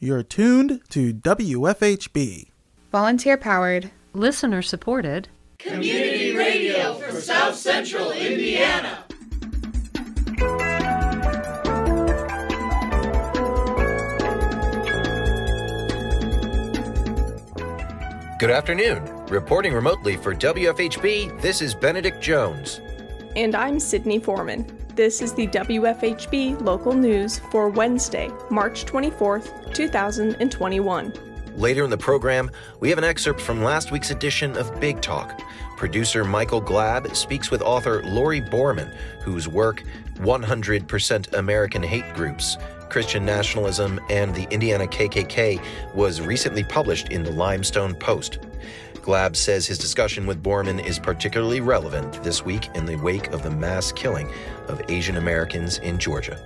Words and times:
You're 0.00 0.22
tuned 0.22 0.80
to 0.90 1.12
WFHB. 1.12 2.50
Volunteer 2.92 3.36
powered, 3.36 3.90
listener 4.12 4.62
supported, 4.62 5.28
community 5.58 6.36
radio 6.36 6.94
for 6.94 7.20
South 7.20 7.56
Central 7.56 8.12
Indiana. 8.12 9.04
Good 18.38 18.50
afternoon. 18.50 19.02
Reporting 19.26 19.72
remotely 19.72 20.16
for 20.16 20.32
WFHB, 20.32 21.42
this 21.42 21.60
is 21.60 21.74
Benedict 21.74 22.20
Jones. 22.20 22.80
And 23.38 23.54
I'm 23.54 23.78
Sydney 23.78 24.18
Foreman. 24.18 24.66
This 24.96 25.22
is 25.22 25.32
the 25.32 25.46
WFHB 25.46 26.60
local 26.60 26.92
news 26.92 27.38
for 27.52 27.68
Wednesday, 27.68 28.32
March 28.50 28.84
24th, 28.84 29.72
2021. 29.72 31.12
Later 31.54 31.84
in 31.84 31.90
the 31.90 31.96
program, 31.96 32.50
we 32.80 32.88
have 32.88 32.98
an 32.98 33.04
excerpt 33.04 33.40
from 33.40 33.62
last 33.62 33.92
week's 33.92 34.10
edition 34.10 34.56
of 34.56 34.80
Big 34.80 35.00
Talk. 35.00 35.40
Producer 35.76 36.24
Michael 36.24 36.60
Glab 36.60 37.14
speaks 37.14 37.48
with 37.48 37.62
author 37.62 38.02
Laurie 38.02 38.40
Borman, 38.40 38.92
whose 39.22 39.46
work, 39.46 39.84
100% 40.16 41.32
American 41.34 41.84
Hate 41.84 42.12
Groups, 42.14 42.56
Christian 42.88 43.24
Nationalism, 43.24 44.00
and 44.10 44.34
the 44.34 44.48
Indiana 44.50 44.88
KKK, 44.88 45.62
was 45.94 46.20
recently 46.20 46.64
published 46.64 47.10
in 47.10 47.22
the 47.22 47.30
Limestone 47.30 47.94
Post. 47.94 48.40
Glab 49.08 49.36
says 49.36 49.66
his 49.66 49.78
discussion 49.78 50.26
with 50.26 50.42
Borman 50.42 50.84
is 50.84 50.98
particularly 50.98 51.62
relevant 51.62 52.22
this 52.22 52.44
week 52.44 52.68
in 52.74 52.84
the 52.84 52.96
wake 52.96 53.28
of 53.28 53.42
the 53.42 53.50
mass 53.50 53.90
killing 53.90 54.30
of 54.66 54.82
Asian 54.90 55.16
Americans 55.16 55.78
in 55.78 55.98
Georgia. 55.98 56.38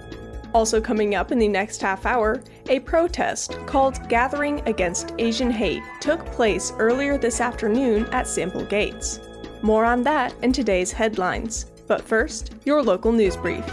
Also, 0.54 0.80
coming 0.80 1.16
up 1.16 1.32
in 1.32 1.40
the 1.40 1.48
next 1.48 1.82
half 1.82 2.06
hour, 2.06 2.40
a 2.68 2.78
protest 2.78 3.58
called 3.66 4.08
Gathering 4.08 4.62
Against 4.68 5.12
Asian 5.18 5.50
Hate 5.50 5.82
took 6.00 6.24
place 6.26 6.72
earlier 6.78 7.18
this 7.18 7.40
afternoon 7.40 8.06
at 8.12 8.28
Sample 8.28 8.64
Gates. 8.66 9.18
More 9.62 9.84
on 9.84 10.04
that 10.04 10.32
in 10.44 10.52
today's 10.52 10.92
headlines. 10.92 11.64
But 11.88 12.00
first, 12.00 12.54
your 12.64 12.80
local 12.80 13.10
news 13.10 13.36
brief. 13.36 13.66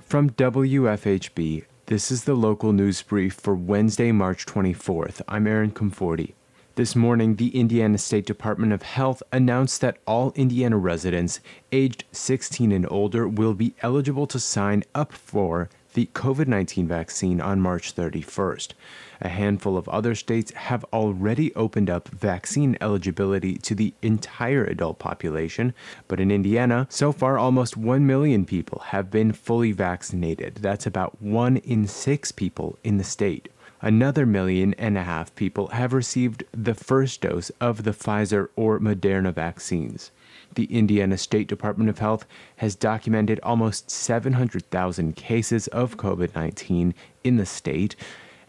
From 0.00 0.30
WFHB, 0.30 1.67
this 1.88 2.10
is 2.10 2.24
the 2.24 2.34
local 2.34 2.74
news 2.74 3.00
brief 3.00 3.32
for 3.32 3.54
Wednesday, 3.54 4.12
March 4.12 4.44
24th. 4.44 5.22
I'm 5.26 5.46
Aaron 5.46 5.70
Comforti. 5.70 6.34
This 6.74 6.94
morning, 6.94 7.36
the 7.36 7.58
Indiana 7.58 7.96
State 7.96 8.26
Department 8.26 8.74
of 8.74 8.82
Health 8.82 9.22
announced 9.32 9.80
that 9.80 9.96
all 10.06 10.34
Indiana 10.36 10.76
residents 10.76 11.40
aged 11.72 12.04
16 12.12 12.72
and 12.72 12.86
older 12.90 13.26
will 13.26 13.54
be 13.54 13.72
eligible 13.80 14.26
to 14.26 14.38
sign 14.38 14.84
up 14.94 15.14
for 15.14 15.70
the 15.94 16.10
COVID 16.12 16.46
19 16.46 16.86
vaccine 16.86 17.40
on 17.40 17.58
March 17.58 17.96
31st. 17.96 18.74
A 19.20 19.28
handful 19.28 19.76
of 19.76 19.88
other 19.88 20.14
states 20.14 20.52
have 20.52 20.84
already 20.92 21.54
opened 21.54 21.90
up 21.90 22.08
vaccine 22.08 22.76
eligibility 22.80 23.56
to 23.58 23.74
the 23.74 23.92
entire 24.02 24.64
adult 24.64 24.98
population, 24.98 25.74
but 26.06 26.20
in 26.20 26.30
Indiana, 26.30 26.86
so 26.88 27.10
far 27.10 27.36
almost 27.36 27.76
1 27.76 28.06
million 28.06 28.44
people 28.44 28.82
have 28.86 29.10
been 29.10 29.32
fully 29.32 29.72
vaccinated. 29.72 30.56
That's 30.56 30.86
about 30.86 31.20
1 31.20 31.56
in 31.58 31.86
6 31.86 32.32
people 32.32 32.78
in 32.84 32.98
the 32.98 33.04
state. 33.04 33.48
Another 33.80 34.26
million 34.26 34.74
and 34.74 34.98
a 34.98 35.04
half 35.04 35.34
people 35.36 35.68
have 35.68 35.92
received 35.92 36.42
the 36.50 36.74
first 36.74 37.20
dose 37.20 37.50
of 37.60 37.84
the 37.84 37.92
Pfizer 37.92 38.48
or 38.56 38.80
Moderna 38.80 39.32
vaccines. 39.32 40.10
The 40.54 40.64
Indiana 40.64 41.16
State 41.16 41.46
Department 41.46 41.88
of 41.88 42.00
Health 42.00 42.26
has 42.56 42.74
documented 42.74 43.38
almost 43.42 43.90
700,000 43.90 45.14
cases 45.14 45.68
of 45.68 45.96
COVID 45.96 46.34
19 46.34 46.92
in 47.22 47.36
the 47.36 47.46
state. 47.46 47.94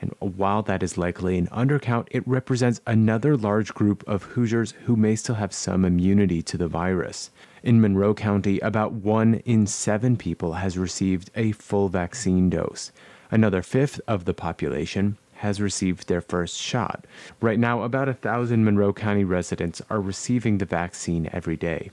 And 0.01 0.13
while 0.19 0.61
that 0.63 0.83
is 0.83 0.97
likely 0.97 1.37
an 1.37 1.47
undercount, 1.47 2.07
it 2.11 2.27
represents 2.27 2.81
another 2.87 3.35
large 3.35 3.73
group 3.73 4.03
of 4.07 4.23
Hoosiers 4.23 4.71
who 4.85 4.95
may 4.95 5.15
still 5.15 5.35
have 5.35 5.53
some 5.53 5.83
immunity 5.83 6.41
to 6.43 6.57
the 6.57 6.67
virus. 6.67 7.31
In 7.63 7.81
Monroe 7.81 8.13
County, 8.13 8.59
about 8.59 8.93
one 8.93 9.35
in 9.45 9.67
seven 9.67 10.15
people 10.15 10.53
has 10.53 10.77
received 10.77 11.29
a 11.35 11.51
full 11.51 11.89
vaccine 11.89 12.49
dose. 12.49 12.91
Another 13.31 13.61
fifth 13.61 13.99
of 14.07 14.25
the 14.25 14.33
population 14.33 15.17
has 15.35 15.61
received 15.61 16.07
their 16.07 16.21
first 16.21 16.57
shot. 16.57 17.05
Right 17.41 17.59
now, 17.59 17.83
about 17.83 18.09
a 18.09 18.13
thousand 18.13 18.63
Monroe 18.65 18.93
County 18.93 19.23
residents 19.23 19.81
are 19.89 20.01
receiving 20.01 20.57
the 20.57 20.65
vaccine 20.65 21.29
every 21.31 21.55
day 21.57 21.91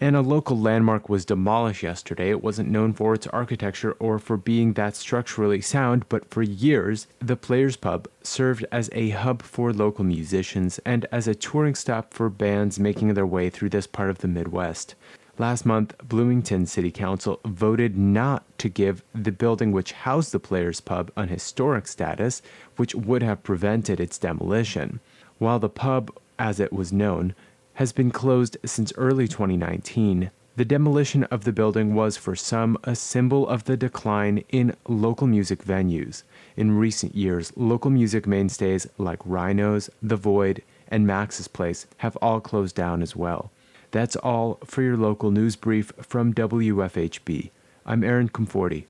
and 0.00 0.16
a 0.16 0.22
local 0.22 0.58
landmark 0.58 1.08
was 1.08 1.26
demolished 1.26 1.82
yesterday. 1.82 2.30
It 2.30 2.42
wasn't 2.42 2.70
known 2.70 2.94
for 2.94 3.12
its 3.12 3.26
architecture 3.26 3.92
or 3.92 4.18
for 4.18 4.38
being 4.38 4.72
that 4.72 4.96
structurally 4.96 5.60
sound, 5.60 6.08
but 6.08 6.30
for 6.30 6.42
years, 6.42 7.06
the 7.18 7.36
Players 7.36 7.76
Pub 7.76 8.08
served 8.22 8.64
as 8.72 8.88
a 8.92 9.10
hub 9.10 9.42
for 9.42 9.72
local 9.72 10.04
musicians 10.04 10.78
and 10.86 11.04
as 11.12 11.28
a 11.28 11.34
touring 11.34 11.74
stop 11.74 12.14
for 12.14 12.30
bands 12.30 12.80
making 12.80 13.12
their 13.12 13.26
way 13.26 13.50
through 13.50 13.68
this 13.68 13.86
part 13.86 14.08
of 14.08 14.18
the 14.18 14.28
Midwest. 14.28 14.94
Last 15.38 15.64
month, 15.64 15.94
Bloomington 16.06 16.66
City 16.66 16.90
Council 16.90 17.40
voted 17.46 17.96
not 17.96 18.44
to 18.58 18.68
give 18.68 19.02
the 19.14 19.32
building 19.32 19.72
which 19.72 19.92
housed 19.92 20.32
the 20.32 20.40
Players 20.40 20.80
Pub 20.80 21.10
an 21.16 21.28
historic 21.28 21.86
status, 21.86 22.42
which 22.76 22.94
would 22.94 23.22
have 23.22 23.42
prevented 23.42 24.00
its 24.00 24.18
demolition. 24.18 25.00
While 25.38 25.58
the 25.58 25.70
pub, 25.70 26.10
as 26.38 26.60
it 26.60 26.72
was 26.72 26.92
known, 26.92 27.34
has 27.74 27.92
been 27.92 28.10
closed 28.10 28.56
since 28.64 28.92
early 28.96 29.28
2019. 29.28 30.30
The 30.56 30.64
demolition 30.64 31.24
of 31.24 31.44
the 31.44 31.52
building 31.52 31.94
was 31.94 32.16
for 32.16 32.36
some 32.36 32.76
a 32.84 32.94
symbol 32.94 33.48
of 33.48 33.64
the 33.64 33.76
decline 33.76 34.44
in 34.50 34.74
local 34.86 35.26
music 35.26 35.64
venues. 35.64 36.22
In 36.56 36.76
recent 36.76 37.14
years, 37.14 37.52
local 37.56 37.90
music 37.90 38.26
mainstays 38.26 38.86
like 38.98 39.20
Rhinos, 39.24 39.88
The 40.02 40.16
Void, 40.16 40.62
and 40.88 41.06
Max's 41.06 41.48
Place 41.48 41.86
have 41.98 42.16
all 42.16 42.40
closed 42.40 42.74
down 42.74 43.00
as 43.00 43.16
well. 43.16 43.50
That's 43.90 44.16
all 44.16 44.58
for 44.64 44.82
your 44.82 44.96
local 44.96 45.30
news 45.30 45.56
brief 45.56 45.92
from 46.02 46.34
WFHB. 46.34 47.50
I'm 47.86 48.04
Aaron 48.04 48.28
Comforti. 48.28 48.86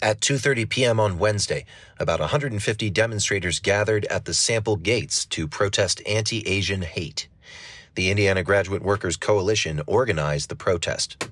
At 0.00 0.20
2:30 0.20 0.68
p.m. 0.68 1.00
on 1.00 1.18
Wednesday, 1.18 1.64
about 1.98 2.20
150 2.20 2.88
demonstrators 2.90 3.58
gathered 3.58 4.04
at 4.04 4.26
the 4.26 4.34
Sample 4.34 4.76
Gates 4.76 5.24
to 5.26 5.48
protest 5.48 6.00
anti-Asian 6.06 6.82
hate. 6.82 7.26
The 7.98 8.10
Indiana 8.10 8.44
Graduate 8.44 8.82
Workers 8.82 9.16
Coalition 9.16 9.82
organized 9.88 10.50
the 10.50 10.54
protest. 10.54 11.28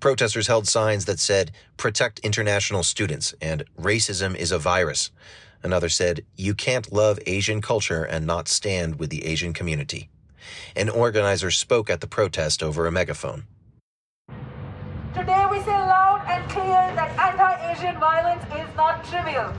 Protesters 0.00 0.46
held 0.46 0.66
signs 0.66 1.04
that 1.04 1.18
said, 1.18 1.52
Protect 1.76 2.20
international 2.20 2.82
students 2.84 3.34
and 3.38 3.66
Racism 3.78 4.34
is 4.34 4.50
a 4.50 4.58
virus. 4.58 5.10
Another 5.62 5.90
said, 5.90 6.24
You 6.34 6.54
can't 6.54 6.90
love 6.90 7.18
Asian 7.26 7.60
culture 7.60 8.02
and 8.02 8.24
not 8.26 8.48
stand 8.48 8.98
with 8.98 9.10
the 9.10 9.26
Asian 9.26 9.52
community. 9.52 10.08
An 10.74 10.88
organizer 10.88 11.50
spoke 11.50 11.90
at 11.90 12.00
the 12.00 12.06
protest 12.06 12.62
over 12.62 12.86
a 12.86 12.90
megaphone. 12.90 13.44
Today 15.12 15.46
we 15.50 15.60
say 15.60 15.76
loud 15.76 16.24
and 16.28 16.48
clear 16.48 16.94
that 16.96 17.10
anti 17.18 17.72
Asian 17.72 18.00
violence 18.00 18.42
is 18.54 18.74
not 18.74 19.04
trivial. 19.04 19.52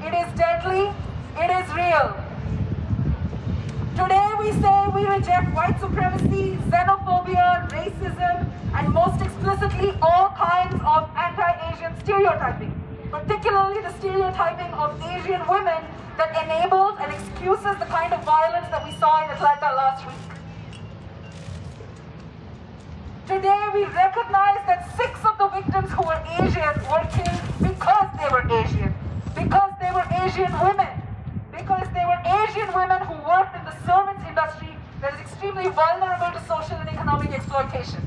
It 0.00 0.14
is 0.14 0.32
deadly, 0.38 0.94
it 1.36 1.50
is 1.50 1.74
real. 1.74 2.27
Today 3.98 4.30
we 4.38 4.52
say 4.62 4.86
we 4.94 5.06
reject 5.06 5.52
white 5.56 5.74
supremacy, 5.80 6.56
xenophobia, 6.70 7.68
racism, 7.68 8.48
and 8.72 8.88
most 8.94 9.20
explicitly 9.20 9.90
all 10.00 10.30
kinds 10.38 10.72
of 10.86 11.10
anti-Asian 11.16 11.98
stereotyping, 12.04 12.70
particularly 13.10 13.82
the 13.82 13.92
stereotyping 13.98 14.72
of 14.74 14.94
Asian 15.02 15.44
women 15.48 15.82
that 16.16 16.30
enables 16.44 16.96
and 17.00 17.12
excuses 17.12 17.74
the 17.82 17.90
kind 17.90 18.12
of 18.12 18.22
violence 18.22 18.68
that 18.68 18.84
we 18.84 18.92
saw 19.00 19.24
in 19.24 19.30
Atlanta 19.30 19.74
last 19.74 20.06
week. 20.06 20.30
Today 23.26 23.64
we 23.74 23.84
recognize 23.86 24.62
that 24.68 24.96
six 24.96 25.18
of 25.24 25.36
the 25.38 25.48
victims 25.48 25.90
who 25.90 26.06
were 26.06 26.22
Asian 26.38 26.78
were 26.86 27.02
killed 27.10 27.42
because 27.66 28.08
they 28.14 28.28
were 28.30 28.46
Asian, 28.62 28.94
because 29.34 29.72
they 29.80 29.90
were 29.90 30.06
Asian 30.22 30.52
women 30.62 31.07
because 31.58 31.88
they 31.92 32.06
were 32.06 32.20
Asian 32.24 32.72
women 32.72 33.02
who 33.02 33.14
worked 33.26 33.54
in 33.56 33.64
the 33.64 33.74
servants 33.84 34.22
industry 34.28 34.70
that 35.00 35.14
is 35.14 35.20
extremely 35.20 35.68
vulnerable 35.68 36.30
to 36.32 36.40
social 36.46 36.76
and 36.76 36.88
economic 36.88 37.30
exploitation. 37.30 38.00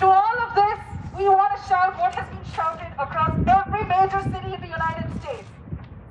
To 0.00 0.06
all 0.06 0.36
of 0.46 0.54
this, 0.54 0.78
we 1.16 1.28
want 1.28 1.56
to 1.56 1.68
shout 1.68 1.98
what 1.98 2.14
has 2.14 2.28
been 2.28 2.52
shouted 2.54 2.92
across 2.98 3.32
every 3.48 3.84
major 3.84 4.20
city 4.22 4.54
in 4.54 4.60
the 4.60 4.68
United 4.68 5.08
States. 5.20 5.48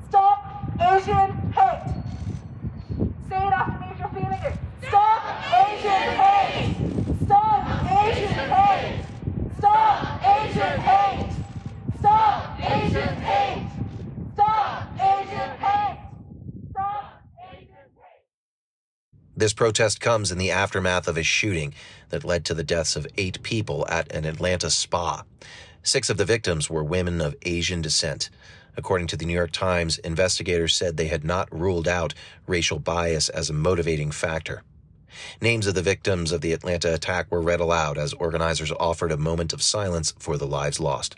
Stop 0.09 0.43
Asian 0.81 1.29
hate. 1.53 1.89
Say 3.29 3.37
it 3.37 3.53
after 3.53 3.79
me 3.79 3.87
if 3.93 3.99
you're 3.99 4.13
feeling 4.17 4.41
it. 4.49 4.55
Stop 4.87 5.21
Asian 5.69 6.09
hate. 6.21 6.75
Stop 7.25 7.61
Asian 7.85 8.49
hate. 8.49 9.01
Stop 9.57 10.21
Asian 10.25 10.79
hate. 10.81 11.29
Stop 11.99 12.59
Asian 12.59 13.19
hate. 13.19 13.69
This 19.49 19.55
protest 19.55 19.99
comes 19.99 20.31
in 20.31 20.37
the 20.37 20.51
aftermath 20.51 21.07
of 21.07 21.17
a 21.17 21.23
shooting 21.23 21.73
that 22.09 22.23
led 22.23 22.45
to 22.45 22.53
the 22.53 22.63
deaths 22.63 22.95
of 22.95 23.07
eight 23.17 23.41
people 23.41 23.83
at 23.89 24.11
an 24.11 24.23
Atlanta 24.23 24.69
spa. 24.69 25.23
Six 25.81 26.07
of 26.11 26.17
the 26.17 26.23
victims 26.23 26.69
were 26.69 26.83
women 26.83 27.19
of 27.19 27.35
Asian 27.41 27.81
descent. 27.81 28.29
According 28.77 29.07
to 29.07 29.17
the 29.17 29.25
New 29.25 29.33
York 29.33 29.51
Times, 29.51 29.97
investigators 29.97 30.75
said 30.75 30.97
they 30.97 31.07
had 31.07 31.23
not 31.23 31.51
ruled 31.51 31.87
out 31.87 32.13
racial 32.45 32.77
bias 32.77 33.27
as 33.27 33.49
a 33.49 33.53
motivating 33.53 34.11
factor. 34.11 34.61
Names 35.41 35.65
of 35.65 35.73
the 35.73 35.81
victims 35.81 36.31
of 36.31 36.41
the 36.41 36.53
Atlanta 36.53 36.93
attack 36.93 37.31
were 37.31 37.41
read 37.41 37.59
aloud 37.59 37.97
as 37.97 38.13
organizers 38.13 38.71
offered 38.79 39.11
a 39.11 39.17
moment 39.17 39.51
of 39.51 39.63
silence 39.63 40.13
for 40.19 40.37
the 40.37 40.45
lives 40.45 40.79
lost. 40.79 41.15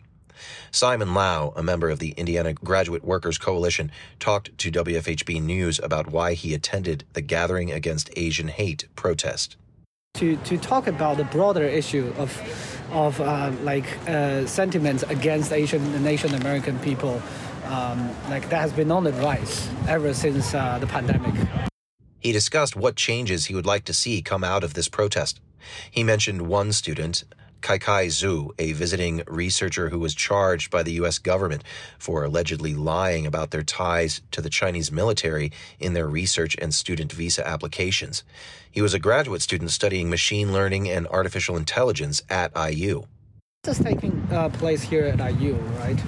Simon 0.72 1.14
Lau, 1.14 1.54
a 1.56 1.64
member 1.64 1.90
of 1.90 2.00
the 2.00 2.12
Indiana 2.12 2.54
Graduate 2.54 3.04
Workers 3.04 3.38
Coalition, 3.38 3.92
talked 4.20 4.58
to 4.58 4.72
WFHB 4.72 5.42
News 5.42 5.80
about 5.80 6.12
why 6.12 6.34
he 6.34 6.54
attended 6.54 7.04
the 7.14 7.22
Gathering 7.22 7.72
Against 7.72 8.10
Asian 8.16 8.48
Hate 8.48 8.88
protest. 8.96 9.58
To, 10.16 10.36
to 10.36 10.58
talk 10.58 10.88
about 10.88 11.18
the 11.18 11.24
broader 11.24 11.64
issue 11.64 12.14
of, 12.18 12.90
of 12.92 13.20
uh, 13.22 13.52
like 13.64 13.86
uh, 14.08 14.46
sentiments 14.46 15.04
against 15.04 15.54
Asian 15.54 15.82
and 15.94 16.06
Asian 16.06 16.34
American 16.34 16.78
people, 16.80 17.22
um, 17.66 18.10
like 18.30 18.50
that 18.50 18.60
has 18.60 18.74
been 18.74 18.92
on 18.92 19.06
the 19.06 19.14
rise 19.14 19.70
ever 19.88 20.14
since 20.14 20.54
uh, 20.54 20.78
the 20.80 20.88
pandemic. 20.88 21.34
He 22.20 22.32
discussed 22.32 22.76
what 22.76 22.96
changes 22.96 23.46
he 23.46 23.56
would 23.56 23.66
like 23.66 23.84
to 23.86 23.94
see 23.94 24.22
come 24.22 24.44
out 24.44 24.64
of 24.64 24.74
this 24.74 24.88
protest. 24.88 25.40
He 25.90 26.04
mentioned 26.04 26.44
one 26.44 26.72
student, 26.72 27.24
Kaikai 27.62 28.08
Zhu, 28.08 28.52
a 28.60 28.74
visiting 28.74 29.24
researcher 29.28 29.90
who 29.90 30.00
was 30.00 30.16
charged 30.16 30.72
by 30.72 30.84
the 30.84 30.94
U.S. 30.94 31.20
government 31.20 31.64
for 32.00 32.24
allegedly 32.24 32.74
lying 32.74 33.26
about 33.26 33.52
their 33.52 33.64
ties 33.64 34.22
to 34.32 34.42
the 34.42 34.50
Chinese 34.50 34.92
military 34.92 35.52
in 35.80 35.94
their 35.94 36.08
research 36.08 36.56
and 36.62 36.74
student 36.74 37.12
visa 37.12 37.48
applications. 37.48 38.24
He 38.72 38.82
was 38.82 38.94
a 38.94 39.00
graduate 39.00 39.42
student 39.42 39.72
studying 39.72 40.10
machine 40.10 40.52
learning 40.52 40.90
and 40.90 41.08
artificial 41.08 41.58
intelligence 41.58 42.22
at 42.30 42.52
IU. 42.56 43.04
This 43.64 43.80
is 43.80 43.86
taking 43.86 44.28
uh, 44.32 44.50
place 44.50 44.82
here 44.82 45.06
at 45.06 45.20
IU, 45.40 45.54
right? 45.80 46.00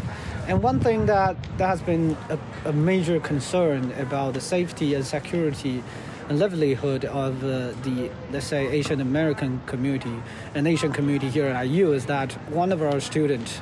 And 0.48 0.62
one 0.62 0.80
thing 0.80 1.06
that, 1.06 1.38
that 1.58 1.68
has 1.68 1.82
been 1.82 2.18
a, 2.30 2.40
a 2.66 2.74
major 2.74 3.20
concern 3.20 3.92
about 3.94 4.34
the 4.34 4.42
safety 4.42 4.96
and 4.96 5.06
security 5.06 5.84
and 6.30 6.40
livelihood 6.40 7.06
of 7.06 7.44
uh, 7.44 7.72
the, 7.84 8.10
let's 8.32 8.48
say, 8.48 8.68
Asian 8.68 9.02
American 9.02 9.62
community 9.66 10.16
and 10.56 10.68
Asian 10.68 10.92
community 10.92 11.30
here 11.30 11.46
at 11.48 11.68
IU 11.68 11.92
is 11.94 12.06
that 12.06 12.34
one 12.50 12.72
of 12.72 12.82
our 12.82 13.00
students 13.00 13.60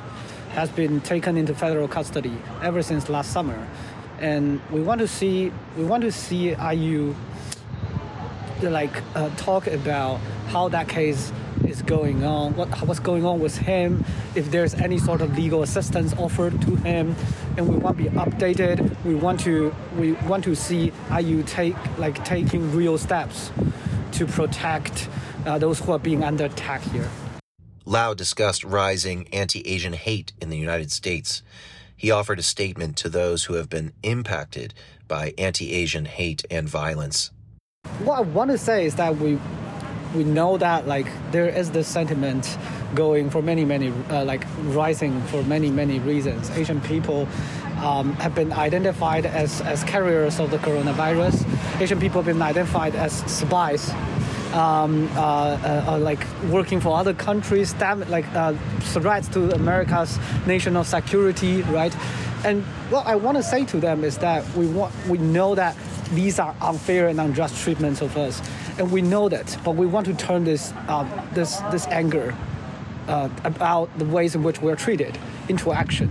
has 0.50 0.70
been 0.70 1.00
taken 1.00 1.36
into 1.36 1.54
federal 1.54 1.88
custody 1.88 2.36
ever 2.62 2.82
since 2.82 3.08
last 3.08 3.32
summer, 3.32 3.66
and 4.20 4.60
we 4.70 4.80
want 4.80 5.00
to 5.00 5.08
see 5.08 5.52
we 5.76 5.84
want 5.84 6.02
to 6.02 6.12
see 6.12 6.50
IU 6.50 7.14
like 8.62 9.02
uh, 9.14 9.28
talk 9.36 9.66
about 9.66 10.18
how 10.48 10.68
that 10.68 10.88
case 10.88 11.32
is 11.66 11.82
going 11.82 12.24
on, 12.24 12.54
what 12.56 12.68
what's 12.86 13.00
going 13.00 13.24
on 13.24 13.40
with 13.40 13.56
him, 13.56 14.04
if 14.34 14.50
there's 14.50 14.74
any 14.74 14.98
sort 14.98 15.20
of 15.20 15.36
legal 15.36 15.62
assistance 15.62 16.12
offered 16.14 16.60
to 16.62 16.76
him, 16.76 17.14
and 17.56 17.68
we 17.68 17.76
want 17.76 17.98
to 17.98 18.04
be 18.04 18.10
updated. 18.10 19.04
We 19.04 19.14
want 19.14 19.40
to 19.40 19.74
we 19.96 20.12
want 20.12 20.44
to 20.44 20.54
see 20.54 20.92
IU 21.16 21.42
take 21.42 21.76
like 21.98 22.24
taking 22.24 22.72
real 22.72 22.98
steps 22.98 23.50
to 24.12 24.26
protect 24.26 25.08
uh, 25.46 25.58
those 25.58 25.80
who 25.80 25.92
are 25.92 25.98
being 25.98 26.22
under 26.22 26.44
attack 26.44 26.82
here. 26.82 27.08
Lau 27.84 28.14
discussed 28.14 28.62
rising 28.62 29.26
anti-Asian 29.32 29.92
hate 29.92 30.32
in 30.40 30.50
the 30.50 30.56
United 30.56 30.92
States. 30.92 31.42
He 31.96 32.10
offered 32.10 32.38
a 32.38 32.42
statement 32.42 32.96
to 32.98 33.08
those 33.08 33.44
who 33.44 33.54
have 33.54 33.68
been 33.68 33.92
impacted 34.02 34.74
by 35.08 35.34
anti-Asian 35.36 36.04
hate 36.04 36.44
and 36.50 36.68
violence. 36.68 37.30
What 37.98 38.18
I 38.18 38.20
want 38.22 38.50
to 38.50 38.58
say 38.58 38.86
is 38.86 38.94
that 38.96 39.16
we 39.16 39.38
we 40.14 40.24
know 40.24 40.56
that 40.58 40.86
like 40.86 41.06
there 41.30 41.48
is 41.48 41.70
this 41.70 41.88
sentiment 41.88 42.58
going 42.94 43.30
for 43.30 43.42
many 43.42 43.64
many 43.64 43.92
uh, 44.10 44.24
like 44.24 44.44
rising 44.64 45.20
for 45.24 45.42
many 45.44 45.70
many 45.70 45.98
reasons. 46.00 46.50
Asian 46.50 46.80
people 46.80 47.26
um, 47.82 48.12
have 48.14 48.34
been 48.34 48.52
identified 48.52 49.26
as, 49.26 49.60
as 49.62 49.82
carriers 49.84 50.38
of 50.38 50.50
the 50.50 50.58
coronavirus. 50.58 51.44
Asian 51.80 51.98
people 51.98 52.22
have 52.22 52.26
been 52.26 52.42
identified 52.42 52.94
as 52.94 53.12
spies 53.30 53.90
um, 54.52 55.08
uh, 55.16 55.20
uh, 55.20 55.84
uh 55.88 55.98
like 55.98 56.24
working 56.50 56.80
for 56.80 56.96
other 56.96 57.14
countries, 57.14 57.72
damn, 57.72 58.00
like 58.10 58.26
uh, 58.34 58.52
threats 58.80 59.28
to 59.28 59.50
America's 59.54 60.18
national 60.46 60.84
security, 60.84 61.62
right? 61.62 61.94
And 62.44 62.62
what 62.90 63.06
I 63.06 63.14
want 63.16 63.36
to 63.38 63.42
say 63.42 63.64
to 63.66 63.78
them 63.78 64.04
is 64.04 64.18
that 64.18 64.46
we 64.54 64.66
want, 64.66 64.92
we 65.06 65.18
know 65.18 65.54
that 65.54 65.76
these 66.12 66.38
are 66.38 66.54
unfair 66.60 67.08
and 67.08 67.18
unjust 67.20 67.62
treatments 67.62 68.02
of 68.02 68.16
us 68.16 68.42
and 68.78 68.90
we 68.90 69.02
know 69.02 69.28
that, 69.28 69.56
but 69.64 69.72
we 69.72 69.86
want 69.86 70.06
to 70.06 70.14
turn 70.14 70.44
this 70.44 70.72
uh, 70.88 71.06
this 71.34 71.56
this 71.70 71.86
anger 71.88 72.34
uh, 73.08 73.28
about 73.44 73.96
the 73.98 74.04
ways 74.04 74.34
in 74.34 74.42
which 74.42 74.60
we 74.60 74.70
are 74.72 74.76
treated 74.76 75.18
into 75.48 75.72
action. 75.72 76.08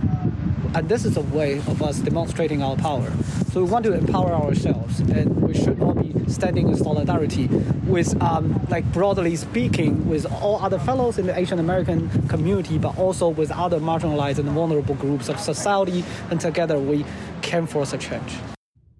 And 0.74 0.88
this 0.88 1.04
is 1.04 1.16
a 1.18 1.20
way 1.20 1.58
of 1.58 1.82
us 1.82 1.98
demonstrating 1.98 2.62
our 2.62 2.76
power. 2.76 3.12
So 3.52 3.62
we 3.62 3.68
want 3.70 3.84
to 3.84 3.92
empower 3.92 4.32
ourselves, 4.32 5.00
and 5.00 5.42
we 5.42 5.52
should 5.52 5.82
all 5.82 5.92
be 5.92 6.30
standing 6.30 6.68
in 6.68 6.76
solidarity 6.76 7.46
with, 7.86 8.20
um, 8.22 8.58
like 8.70 8.90
broadly 8.90 9.36
speaking, 9.36 10.08
with 10.08 10.24
all 10.40 10.62
other 10.62 10.78
fellows 10.78 11.18
in 11.18 11.26
the 11.26 11.38
Asian 11.38 11.58
American 11.58 12.08
community, 12.28 12.78
but 12.78 12.96
also 12.96 13.28
with 13.28 13.50
other 13.50 13.80
marginalized 13.80 14.38
and 14.38 14.48
vulnerable 14.48 14.94
groups 14.94 15.28
of 15.28 15.38
society. 15.38 16.04
And 16.30 16.40
together 16.40 16.78
we 16.78 17.04
can 17.42 17.66
force 17.66 17.92
a 17.92 17.98
change. 17.98 18.32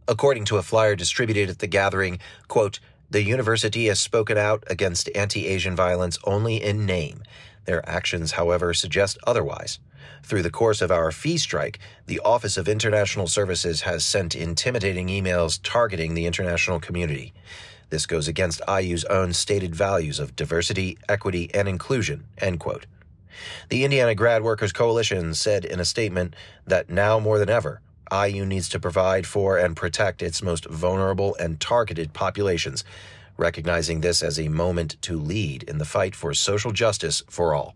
According 0.07 0.45
to 0.47 0.59
a 0.59 0.63
flyer 0.63 0.95
distributed 0.95 1.49
at 1.49 1.61
the 1.61 1.67
gathering, 1.67 2.19
quote, 2.49 2.81
the 3.13 3.23
university 3.23 3.89
has 3.89 4.01
spoken 4.01 4.39
out 4.39 4.65
against 4.69 5.11
anti 5.15 5.47
Asian 5.47 5.77
violence 5.77 6.19
only 6.25 6.63
in 6.63 6.87
name. 6.87 7.23
Their 7.67 7.87
actions, 7.87 8.33
however, 8.33 8.73
suggest 8.73 9.19
otherwise. 9.27 9.79
Through 10.23 10.43
the 10.43 10.51
course 10.51 10.81
of 10.81 10.91
our 10.91 11.13
fee 11.13 11.37
strike, 11.37 11.79
the 12.07 12.21
Office 12.21 12.57
of 12.57 12.69
International 12.69 13.27
Services 13.27 13.83
has 13.83 14.03
sent 14.03 14.35
intimidating 14.35 15.09
emails 15.09 15.61
targeting 15.63 16.15
the 16.15 16.25
international 16.25 16.81
community. 16.81 17.35
This 17.91 18.07
goes 18.07 18.29
against 18.29 18.63
IU's 18.67 19.05
own 19.05 19.35
stated 19.35 19.75
values 19.75 20.19
of 20.19 20.35
diversity, 20.35 20.97
equity, 21.07 21.51
and 21.53 21.69
inclusion. 21.69 22.25
End 22.39 22.61
quote. 22.61 22.87
The 23.69 23.85
Indiana 23.85 24.15
Grad 24.15 24.43
Workers 24.43 24.73
Coalition 24.73 25.35
said 25.35 25.67
in 25.67 25.81
a 25.81 25.85
statement 25.85 26.35
that 26.67 26.89
now 26.89 27.19
more 27.19 27.39
than 27.39 27.51
ever, 27.51 27.83
IU 28.13 28.45
needs 28.45 28.69
to 28.69 28.79
provide 28.79 29.27
for 29.27 29.57
and 29.57 29.75
protect 29.75 30.23
its 30.23 30.43
most 30.43 30.67
vulnerable 30.67 31.35
and 31.41 31.59
targeted 31.59 32.13
populations, 32.13 32.85
recognizing 33.37 34.01
this 34.01 34.23
as 34.23 34.39
a 34.39 34.49
moment 34.49 35.01
to 35.03 35.19
lead 35.19 35.63
in 35.63 35.79
the 35.79 35.85
fight 35.85 36.15
for 36.15 36.35
social 36.35 36.73
justice 36.73 37.23
for 37.29 37.55
all. 37.55 37.75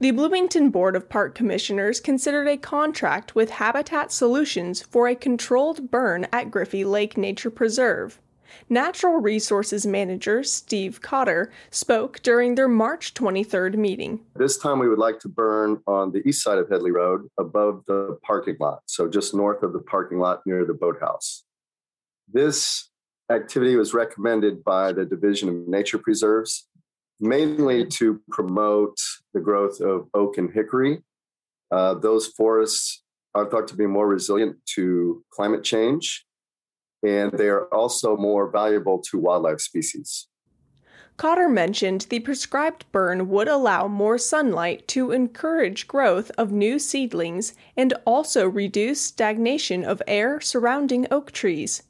The 0.00 0.10
Bloomington 0.10 0.70
Board 0.70 0.96
of 0.96 1.08
Park 1.08 1.34
Commissioners 1.34 2.00
considered 2.00 2.48
a 2.48 2.56
contract 2.56 3.34
with 3.34 3.50
Habitat 3.50 4.12
Solutions 4.12 4.82
for 4.82 5.08
a 5.08 5.14
controlled 5.14 5.90
burn 5.90 6.26
at 6.32 6.50
Griffy 6.50 6.84
Lake 6.84 7.16
Nature 7.16 7.50
Preserve. 7.50 8.20
Natural 8.68 9.14
Resources 9.14 9.86
Manager 9.86 10.42
Steve 10.42 11.00
Cotter 11.00 11.50
spoke 11.70 12.20
during 12.22 12.54
their 12.54 12.68
March 12.68 13.14
23rd 13.14 13.74
meeting. 13.76 14.20
This 14.36 14.58
time 14.58 14.78
we 14.78 14.88
would 14.88 14.98
like 14.98 15.18
to 15.20 15.28
burn 15.28 15.80
on 15.86 16.12
the 16.12 16.26
east 16.26 16.42
side 16.42 16.58
of 16.58 16.68
Headley 16.68 16.90
Road 16.90 17.28
above 17.38 17.84
the 17.86 18.18
parking 18.22 18.56
lot, 18.60 18.82
so 18.86 19.08
just 19.08 19.34
north 19.34 19.62
of 19.62 19.72
the 19.72 19.80
parking 19.80 20.18
lot 20.18 20.40
near 20.46 20.64
the 20.64 20.74
boathouse. 20.74 21.44
This 22.32 22.90
activity 23.30 23.76
was 23.76 23.94
recommended 23.94 24.64
by 24.64 24.92
the 24.92 25.04
Division 25.04 25.48
of 25.48 25.68
Nature 25.68 25.98
Preserves, 25.98 26.68
mainly 27.20 27.86
to 27.86 28.20
promote 28.30 28.96
the 29.32 29.40
growth 29.40 29.80
of 29.80 30.08
oak 30.14 30.38
and 30.38 30.52
hickory. 30.52 31.02
Uh, 31.70 31.94
those 31.94 32.26
forests 32.28 33.02
are 33.34 33.46
thought 33.46 33.68
to 33.68 33.76
be 33.76 33.86
more 33.86 34.06
resilient 34.06 34.56
to 34.74 35.24
climate 35.30 35.64
change 35.64 36.24
and 37.04 37.32
they 37.32 37.48
are 37.48 37.66
also 37.66 38.16
more 38.16 38.50
valuable 38.50 39.00
to 39.10 39.18
wildlife 39.18 39.60
species. 39.60 40.28
Cotter 41.16 41.48
mentioned 41.48 42.06
the 42.10 42.18
prescribed 42.18 42.90
burn 42.90 43.28
would 43.28 43.46
allow 43.46 43.86
more 43.86 44.18
sunlight 44.18 44.88
to 44.88 45.12
encourage 45.12 45.86
growth 45.86 46.32
of 46.36 46.50
new 46.50 46.78
seedlings 46.78 47.54
and 47.76 47.94
also 48.04 48.48
reduce 48.48 49.00
stagnation 49.00 49.84
of 49.84 50.02
air 50.08 50.40
surrounding 50.40 51.06
oak 51.12 51.30
trees. 51.30 51.84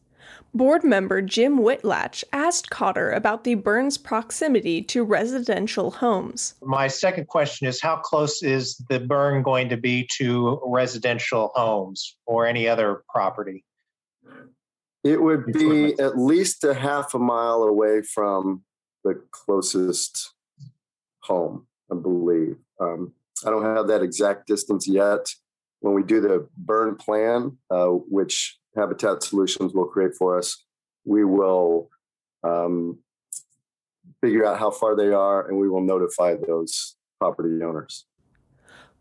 Board 0.52 0.84
member 0.84 1.20
Jim 1.20 1.58
Whitlatch 1.58 2.22
asked 2.32 2.70
Cotter 2.70 3.10
about 3.10 3.42
the 3.42 3.56
burn's 3.56 3.98
proximity 3.98 4.82
to 4.82 5.02
residential 5.02 5.90
homes. 5.90 6.54
My 6.62 6.86
second 6.86 7.26
question 7.26 7.66
is 7.66 7.80
How 7.80 7.96
close 7.96 8.42
is 8.42 8.76
the 8.88 9.00
burn 9.00 9.42
going 9.42 9.68
to 9.70 9.76
be 9.76 10.08
to 10.18 10.60
residential 10.64 11.50
homes 11.54 12.16
or 12.26 12.46
any 12.46 12.68
other 12.68 13.02
property? 13.08 13.64
It 15.04 15.20
would 15.20 15.52
be 15.52 15.92
at 16.00 16.18
least 16.18 16.64
a 16.64 16.72
half 16.72 17.12
a 17.12 17.18
mile 17.18 17.62
away 17.62 18.00
from 18.00 18.62
the 19.04 19.22
closest 19.32 20.32
home, 21.20 21.66
I 21.92 21.94
believe. 21.94 22.56
Um, 22.80 23.12
I 23.44 23.50
don't 23.50 23.64
have 23.64 23.86
that 23.88 24.02
exact 24.02 24.46
distance 24.46 24.88
yet. 24.88 25.30
When 25.80 25.92
we 25.92 26.02
do 26.02 26.22
the 26.22 26.48
burn 26.56 26.96
plan, 26.96 27.58
uh, 27.70 27.88
which 27.88 28.58
Habitat 28.74 29.22
Solutions 29.22 29.74
will 29.74 29.84
create 29.84 30.14
for 30.14 30.38
us, 30.38 30.64
we 31.04 31.24
will 31.24 31.90
um, 32.42 32.98
figure 34.22 34.46
out 34.46 34.58
how 34.58 34.70
far 34.70 34.96
they 34.96 35.12
are, 35.12 35.46
and 35.46 35.58
we 35.58 35.68
will 35.68 35.82
notify 35.82 36.34
those 36.34 36.96
property 37.20 37.62
owners. 37.62 38.06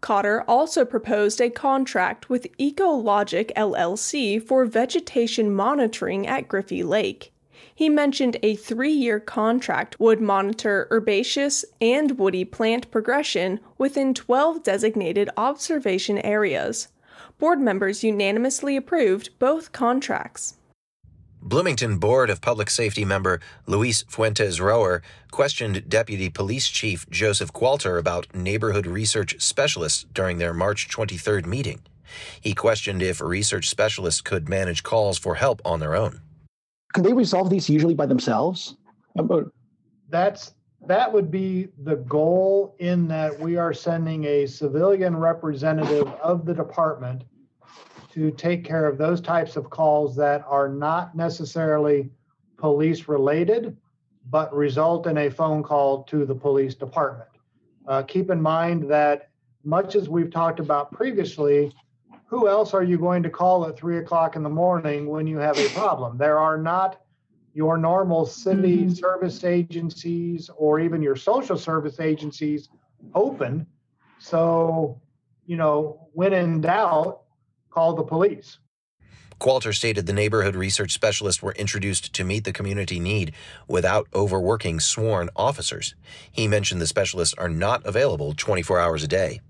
Cotter 0.03 0.43
also 0.49 0.83
proposed 0.83 1.39
a 1.39 1.49
contract 1.49 2.29
with 2.29 2.51
Ecologic 2.57 3.53
LLC 3.53 4.45
for 4.45 4.65
vegetation 4.65 5.55
monitoring 5.55 6.27
at 6.27 6.49
Griffy 6.49 6.83
Lake. 6.83 7.31
He 7.73 7.87
mentioned 7.87 8.35
a 8.43 8.57
three 8.57 8.91
year 8.91 9.21
contract 9.21 10.01
would 10.01 10.19
monitor 10.19 10.89
herbaceous 10.91 11.63
and 11.79 12.19
woody 12.19 12.43
plant 12.43 12.91
progression 12.91 13.61
within 13.77 14.13
12 14.13 14.61
designated 14.61 15.29
observation 15.37 16.17
areas. 16.17 16.89
Board 17.39 17.61
members 17.61 18.03
unanimously 18.03 18.75
approved 18.75 19.29
both 19.39 19.71
contracts. 19.71 20.55
Bloomington 21.53 21.99
Board 21.99 22.31
of 22.31 22.41
Public 22.41 22.67
Safety 22.71 23.05
member 23.05 23.39
Luis 23.67 24.03
Fuentes 24.07 24.57
Rohwer 24.57 25.03
questioned 25.29 25.87
Deputy 25.87 26.27
Police 26.27 26.67
Chief 26.67 27.07
Joseph 27.11 27.53
Qualter 27.53 27.99
about 27.99 28.25
neighborhood 28.33 28.87
research 28.87 29.35
specialists 29.39 30.07
during 30.15 30.39
their 30.39 30.51
March 30.51 30.89
23rd 30.89 31.45
meeting. 31.45 31.81
He 32.41 32.55
questioned 32.55 33.03
if 33.03 33.21
research 33.21 33.69
specialists 33.69 34.19
could 34.19 34.49
manage 34.49 34.81
calls 34.81 35.19
for 35.19 35.35
help 35.35 35.61
on 35.63 35.79
their 35.79 35.93
own. 35.93 36.21
Could 36.91 37.03
they 37.03 37.13
resolve 37.13 37.51
these 37.51 37.69
usually 37.69 37.93
by 37.93 38.07
themselves? 38.07 38.75
Um, 39.19 39.29
uh, 39.31 39.41
that's 40.09 40.55
that 40.87 41.13
would 41.13 41.29
be 41.29 41.67
the 41.83 41.97
goal 41.97 42.75
in 42.79 43.07
that 43.09 43.39
we 43.39 43.57
are 43.57 43.73
sending 43.73 44.23
a 44.23 44.47
civilian 44.47 45.15
representative 45.15 46.07
of 46.13 46.47
the 46.47 46.53
department 46.55 47.25
to 48.13 48.31
take 48.31 48.63
care 48.63 48.85
of 48.85 48.97
those 48.97 49.19
types 49.21 49.55
of 49.55 49.69
calls 49.69 50.15
that 50.15 50.43
are 50.47 50.69
not 50.69 51.15
necessarily 51.15 52.09
police 52.57 53.07
related, 53.07 53.75
but 54.29 54.53
result 54.53 55.07
in 55.07 55.17
a 55.17 55.29
phone 55.29 55.63
call 55.63 56.03
to 56.03 56.25
the 56.25 56.35
police 56.35 56.75
department. 56.75 57.29
Uh, 57.87 58.03
keep 58.03 58.29
in 58.29 58.41
mind 58.41 58.89
that 58.89 59.29
much 59.63 59.95
as 59.95 60.09
we've 60.09 60.31
talked 60.31 60.59
about 60.59 60.91
previously, 60.91 61.71
who 62.25 62.47
else 62.47 62.73
are 62.73 62.83
you 62.83 62.97
going 62.97 63.23
to 63.23 63.29
call 63.29 63.65
at 63.67 63.77
three 63.77 63.97
o'clock 63.97 64.35
in 64.35 64.43
the 64.43 64.49
morning 64.49 65.07
when 65.07 65.25
you 65.25 65.37
have 65.37 65.57
a 65.57 65.67
problem? 65.69 66.17
There 66.17 66.39
are 66.39 66.57
not 66.57 67.01
your 67.53 67.77
normal 67.77 68.25
city 68.25 68.85
mm-hmm. 68.85 68.91
service 68.91 69.43
agencies 69.43 70.49
or 70.55 70.79
even 70.79 71.01
your 71.01 71.15
social 71.15 71.57
service 71.57 71.99
agencies 71.99 72.69
open. 73.13 73.65
So, 74.19 75.01
you 75.45 75.57
know, 75.57 76.07
when 76.13 76.33
in 76.33 76.61
doubt, 76.61 77.21
call 77.73 77.95
the 77.95 78.03
police. 78.03 78.59
Qualter 79.39 79.73
stated 79.73 80.05
the 80.05 80.13
neighborhood 80.13 80.55
research 80.55 80.91
specialists 80.91 81.41
were 81.41 81.53
introduced 81.53 82.13
to 82.13 82.23
meet 82.23 82.43
the 82.43 82.53
community 82.53 82.99
need 82.99 83.33
without 83.67 84.07
overworking 84.13 84.79
sworn 84.79 85.29
officers. 85.35 85.95
He 86.31 86.47
mentioned 86.47 86.79
the 86.79 86.87
specialists 86.87 87.33
are 87.37 87.49
not 87.49 87.85
available 87.85 88.33
24 88.35 88.79
hours 88.79 89.03
a 89.03 89.07
day. 89.07 89.41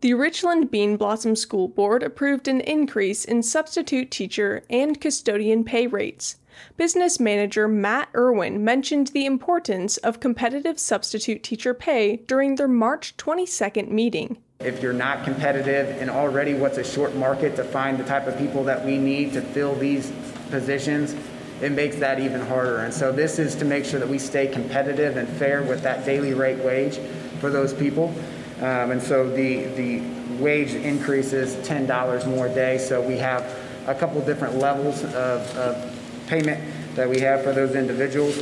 The 0.00 0.14
Richland 0.14 0.70
Bean 0.70 0.96
Blossom 0.96 1.36
School 1.36 1.68
Board 1.68 2.02
approved 2.02 2.48
an 2.48 2.60
increase 2.60 3.24
in 3.24 3.42
substitute 3.42 4.10
teacher 4.10 4.62
and 4.70 5.00
custodian 5.00 5.64
pay 5.64 5.86
rates. 5.86 6.36
Business 6.76 7.18
manager 7.18 7.66
Matt 7.66 8.08
Irwin 8.14 8.64
mentioned 8.64 9.08
the 9.08 9.26
importance 9.26 9.96
of 9.98 10.20
competitive 10.20 10.78
substitute 10.78 11.42
teacher 11.42 11.74
pay 11.74 12.16
during 12.16 12.54
their 12.54 12.68
March 12.68 13.16
22nd 13.16 13.88
meeting. 13.88 14.38
If 14.60 14.82
you're 14.82 14.94
not 14.94 15.24
competitive 15.24 16.00
and 16.00 16.10
already 16.10 16.54
what's 16.54 16.78
a 16.78 16.84
short 16.84 17.14
market 17.14 17.56
to 17.56 17.64
find 17.64 17.98
the 17.98 18.04
type 18.04 18.26
of 18.26 18.38
people 18.38 18.64
that 18.64 18.84
we 18.84 18.96
need 18.96 19.34
to 19.34 19.42
fill 19.42 19.74
these 19.74 20.10
positions, 20.50 21.14
it 21.60 21.72
makes 21.72 21.96
that 21.96 22.18
even 22.18 22.40
harder. 22.40 22.78
And 22.78 22.92
so 22.92 23.12
this 23.12 23.38
is 23.38 23.54
to 23.56 23.64
make 23.64 23.84
sure 23.84 24.00
that 24.00 24.08
we 24.08 24.18
stay 24.18 24.46
competitive 24.46 25.18
and 25.18 25.28
fair 25.28 25.62
with 25.62 25.82
that 25.82 26.06
daily 26.06 26.32
rate 26.32 26.58
wage 26.64 26.98
for 27.38 27.50
those 27.50 27.74
people. 27.74 28.14
Um, 28.58 28.92
and 28.92 29.02
so 29.02 29.28
the, 29.28 29.64
the 29.74 30.00
wage 30.42 30.72
increases 30.72 31.54
$10 31.68 32.26
more 32.26 32.46
a 32.46 32.54
day. 32.54 32.78
So 32.78 33.00
we 33.00 33.18
have 33.18 33.44
a 33.86 33.94
couple 33.94 34.20
different 34.22 34.56
levels 34.56 35.04
of, 35.04 35.56
of 35.56 36.26
payment 36.26 36.62
that 36.94 37.08
we 37.08 37.20
have 37.20 37.44
for 37.44 37.52
those 37.52 37.74
individuals. 37.74 38.36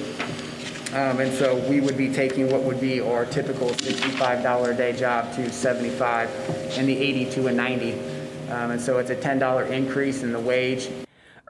Um, 0.95 1.19
and 1.19 1.35
so 1.35 1.57
we 1.69 1.81
would 1.81 1.97
be 1.97 2.09
taking 2.09 2.49
what 2.53 2.63
would 2.63 2.81
be 2.81 3.01
our 3.01 3.25
typical 3.27 3.71
$65 3.71 4.71
a 4.71 4.75
day 4.75 4.93
job 4.93 5.35
to 5.35 5.51
75 5.51 6.31
and 6.79 6.89
the 6.89 6.97
80 6.97 7.31
to 7.33 7.49
a 7.49 7.53
90. 7.53 7.95
Um, 8.51 8.71
and 8.71 8.81
so 8.81 8.99
it's 8.99 9.11
a 9.11 9.17
$10 9.17 9.71
increase 9.71 10.23
in 10.23 10.33
the 10.33 10.39
wage. 10.39 10.89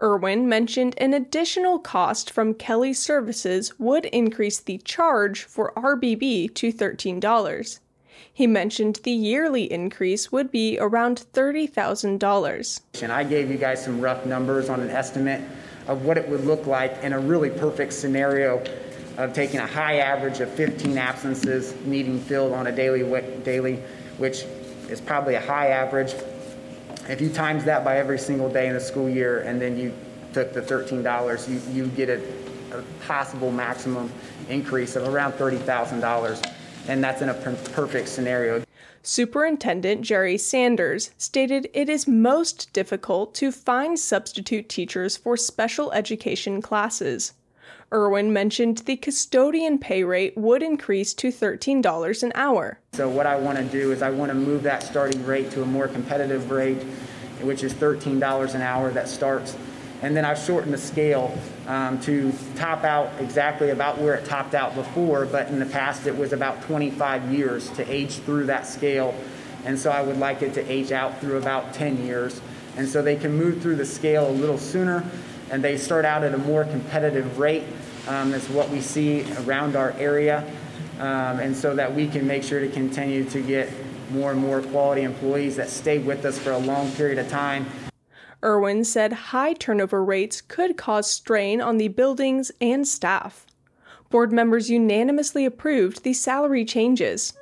Irwin 0.03 0.49
mentioned 0.49 0.95
an 0.97 1.13
additional 1.13 1.79
cost 1.79 2.31
from 2.31 2.55
Kelly 2.55 2.95
Services 2.95 3.79
would 3.79 4.07
increase 4.07 4.61
the 4.61 4.79
charge 4.79 5.45
for 5.45 5.75
RBB 5.77 6.55
to 6.55 6.73
$13. 6.73 7.81
He 8.33 8.47
mentioned 8.47 9.01
the 9.03 9.13
yearly 9.13 9.71
increase 9.71 10.33
would 10.33 10.51
be 10.51 10.79
around 10.79 11.27
$30,000. 11.35 12.81
And 13.03 13.13
I 13.13 13.25
gave 13.25 13.51
you 13.51 13.59
guys 13.59 13.85
some 13.85 14.01
rough 14.01 14.25
numbers 14.25 14.71
on 14.71 14.81
an 14.81 14.89
estimate 14.89 15.43
of 15.87 16.07
what 16.07 16.17
it 16.17 16.27
would 16.31 16.45
look 16.47 16.67
like 16.67 16.97
in 17.03 17.13
a 17.13 17.21
really 17.21 17.51
perfect 17.51 17.93
scenario 17.93 18.65
of 19.16 19.33
taking 19.33 19.61
a 19.61 19.66
high 19.66 19.99
average 19.99 20.40
of 20.40 20.50
15 20.50 20.99
absences 20.99 21.75
needing 21.85 22.21
filled 22.21 22.52
on 22.52 22.66
a 22.66 22.73
daily, 22.73 23.02
daily, 23.42 23.76
which 24.18 24.44
is 24.88 25.00
probably 25.00 25.35
a 25.35 25.40
high 25.40 25.68
average. 25.68 26.14
If 27.09 27.21
you 27.21 27.28
times 27.28 27.64
that 27.64 27.85
by 27.85 27.99
every 27.99 28.18
single 28.18 28.49
day 28.49 28.66
in 28.66 28.75
the 28.75 28.80
school 28.80 29.09
year 29.09 29.40
and 29.40 29.61
then 29.61 29.76
you 29.76 29.92
took 30.33 30.52
the 30.52 30.62
$13, 30.62 31.49
you, 31.49 31.73
you 31.73 31.88
get 31.90 32.09
a, 32.09 32.21
a 32.76 32.83
possible 33.06 33.52
maximum 33.52 34.11
increase 34.49 34.97
of 34.97 35.06
around 35.06 35.33
$30,000. 35.33 36.52
And 36.88 37.02
that's 37.02 37.23
in 37.23 37.28
a 37.28 37.35
per- 37.35 37.56
perfect 37.73 38.09
scenario. 38.09 38.62
Superintendent 39.02 40.00
Jerry 40.00 40.38
Sanders 40.38 41.11
stated 41.18 41.68
it 41.75 41.88
is 41.88 42.09
most 42.09 42.73
difficult 42.73 43.35
to 43.35 43.52
find 43.52 43.99
substitute 43.99 44.68
teachers 44.68 45.16
for 45.16 45.37
special 45.37 45.92
education 45.92 46.62
classes. 46.62 47.35
Irwin 47.92 48.33
mentioned 48.33 48.78
the 48.78 48.97
custodian 48.97 49.78
pay 49.78 50.02
rate 50.02 50.37
would 50.37 50.62
increase 50.62 51.14
to 51.14 51.28
$13 51.28 52.23
an 52.23 52.33
hour. 52.35 52.80
So, 52.92 53.09
what 53.09 53.26
I 53.26 53.37
want 53.37 53.59
to 53.59 53.64
do 53.64 53.92
is 53.92 54.02
I 54.02 54.11
want 54.11 54.30
to 54.30 54.35
move 54.35 54.64
that 54.64 54.83
starting 54.83 55.25
rate 55.25 55.50
to 55.52 55.62
a 55.62 55.66
more 55.66 55.87
competitive 55.87 56.50
rate, 56.50 56.83
which 57.42 57.62
is 57.62 57.73
$13 57.73 58.54
an 58.54 58.62
hour 58.62 58.90
that 58.90 59.09
starts. 59.09 59.56
And 60.02 60.16
then 60.16 60.25
I've 60.25 60.38
shortened 60.38 60.75
the 60.75 60.78
scale 60.78 61.37
um, 61.66 62.00
to 62.00 62.33
top 62.56 62.85
out 62.85 63.11
exactly 63.21 63.71
about 63.71 63.99
where 63.99 64.14
it 64.14 64.25
topped 64.25 64.54
out 64.54 64.75
before, 64.75 65.25
but 65.25 65.49
in 65.49 65.59
the 65.59 65.66
past 65.66 66.06
it 66.06 66.16
was 66.16 66.33
about 66.33 66.62
25 66.62 67.33
years 67.33 67.71
to 67.71 67.90
age 67.90 68.16
through 68.18 68.47
that 68.47 68.66
scale. 68.66 69.14
And 69.64 69.78
so 69.78 69.90
I 69.90 70.02
would 70.02 70.18
like 70.18 70.42
it 70.42 70.52
to 70.54 70.71
age 70.71 70.92
out 70.92 71.21
through 71.21 71.38
about 71.38 71.73
10 71.73 72.04
years. 72.04 72.40
And 72.76 72.88
so 72.88 73.02
they 73.02 73.16
can 73.16 73.33
move 73.35 73.62
through 73.62 73.76
the 73.76 73.87
scale 73.87 74.28
a 74.28 74.33
little 74.33 74.59
sooner 74.59 75.09
and 75.51 75.63
they 75.63 75.77
start 75.77 76.05
out 76.05 76.25
at 76.25 76.35
a 76.35 76.39
more 76.39 76.65
competitive 76.65 77.39
rate 77.39 77.65
um, 78.09 78.33
what 78.33 78.69
we 78.71 78.81
see 78.81 79.25
around 79.39 79.77
our 79.77 79.93
area, 79.93 80.45
um, 80.99 81.41
and 81.41 81.57
so 81.57 81.75
that 81.75 81.95
we 81.95 82.07
can 82.07 82.27
make 82.27 82.43
sure 82.43 82.61
to 82.61 82.69
continue 82.69 83.25
to 83.31 83.41
get 83.41 83.71
more 84.11 84.33
and 84.33 84.41
more 84.41 84.61
quality 84.61 85.03
employees 85.03 85.57
that 85.57 85.71
stay 85.71 85.99
with 85.99 86.25
us 86.25 86.39
for 86.39 86.53
a 86.53 86.59
long 86.59 86.91
period 86.93 87.19
of 87.19 87.29
time. 87.29 87.67
Irwin 88.43 88.85
said 88.85 89.13
high 89.13 89.55
turnover 89.55 90.05
rates 90.05 90.43
could 90.43 90.77
cause 90.77 91.11
strain 91.11 91.63
on 91.63 91.79
the 91.79 91.89
buildings 91.89 92.53
and 92.61 92.87
staff. 92.87 93.47
Board 94.11 94.33
members 94.33 94.69
unanimously 94.69 95.47
approved 95.47 96.05
the 96.05 96.13
salary 96.13 96.65
changes. 96.65 97.33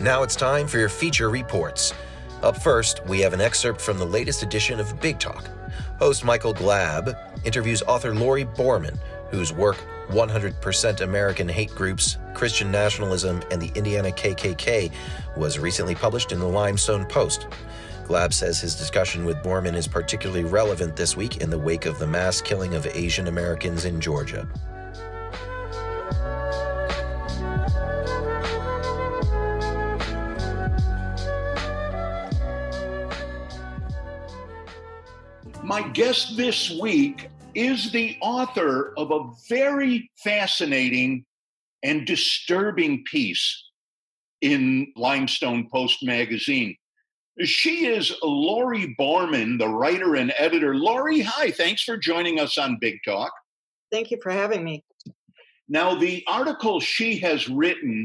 Now 0.00 0.22
it's 0.22 0.36
time 0.36 0.68
for 0.68 0.78
your 0.78 0.88
feature 0.88 1.28
reports. 1.28 1.92
Up 2.44 2.56
first, 2.56 3.04
we 3.06 3.18
have 3.18 3.32
an 3.32 3.40
excerpt 3.40 3.80
from 3.80 3.98
the 3.98 4.06
latest 4.06 4.44
edition 4.44 4.78
of 4.78 5.00
Big 5.00 5.18
Talk. 5.18 5.50
Host 5.98 6.24
Michael 6.24 6.54
Glab 6.54 7.18
interviews 7.44 7.82
author 7.82 8.14
Laurie 8.14 8.44
Borman, 8.44 8.96
whose 9.32 9.52
work 9.52 9.76
100% 10.06 11.00
American 11.00 11.48
Hate 11.48 11.74
Groups, 11.74 12.16
Christian 12.32 12.70
Nationalism, 12.70 13.42
and 13.50 13.60
the 13.60 13.72
Indiana 13.74 14.10
KKK 14.10 14.92
was 15.36 15.58
recently 15.58 15.96
published 15.96 16.30
in 16.30 16.38
the 16.38 16.46
Limestone 16.46 17.04
Post. 17.04 17.48
Glab 18.06 18.32
says 18.32 18.60
his 18.60 18.76
discussion 18.76 19.24
with 19.24 19.38
Borman 19.38 19.74
is 19.74 19.88
particularly 19.88 20.44
relevant 20.44 20.94
this 20.94 21.16
week 21.16 21.38
in 21.38 21.50
the 21.50 21.58
wake 21.58 21.86
of 21.86 21.98
the 21.98 22.06
mass 22.06 22.40
killing 22.40 22.76
of 22.76 22.86
Asian 22.86 23.26
Americans 23.26 23.84
in 23.84 24.00
Georgia. 24.00 24.46
My 35.80 35.86
guest 35.90 36.36
this 36.36 36.76
week 36.80 37.30
is 37.54 37.92
the 37.92 38.16
author 38.20 38.94
of 38.98 39.12
a 39.12 39.30
very 39.48 40.10
fascinating 40.16 41.24
and 41.84 42.04
disturbing 42.04 43.04
piece 43.04 43.70
in 44.40 44.92
Limestone 44.96 45.68
Post 45.70 46.02
magazine. 46.02 46.76
She 47.44 47.86
is 47.86 48.12
Laurie 48.24 48.96
Borman, 48.98 49.56
the 49.56 49.68
writer 49.68 50.16
and 50.16 50.34
editor. 50.36 50.74
Laurie, 50.74 51.20
hi, 51.20 51.52
thanks 51.52 51.84
for 51.84 51.96
joining 51.96 52.40
us 52.40 52.58
on 52.58 52.78
Big 52.80 52.98
Talk. 53.04 53.30
Thank 53.92 54.10
you 54.10 54.18
for 54.20 54.32
having 54.32 54.64
me. 54.64 54.82
Now, 55.68 55.94
the 55.94 56.24
article 56.26 56.80
she 56.80 57.20
has 57.20 57.48
written 57.48 58.04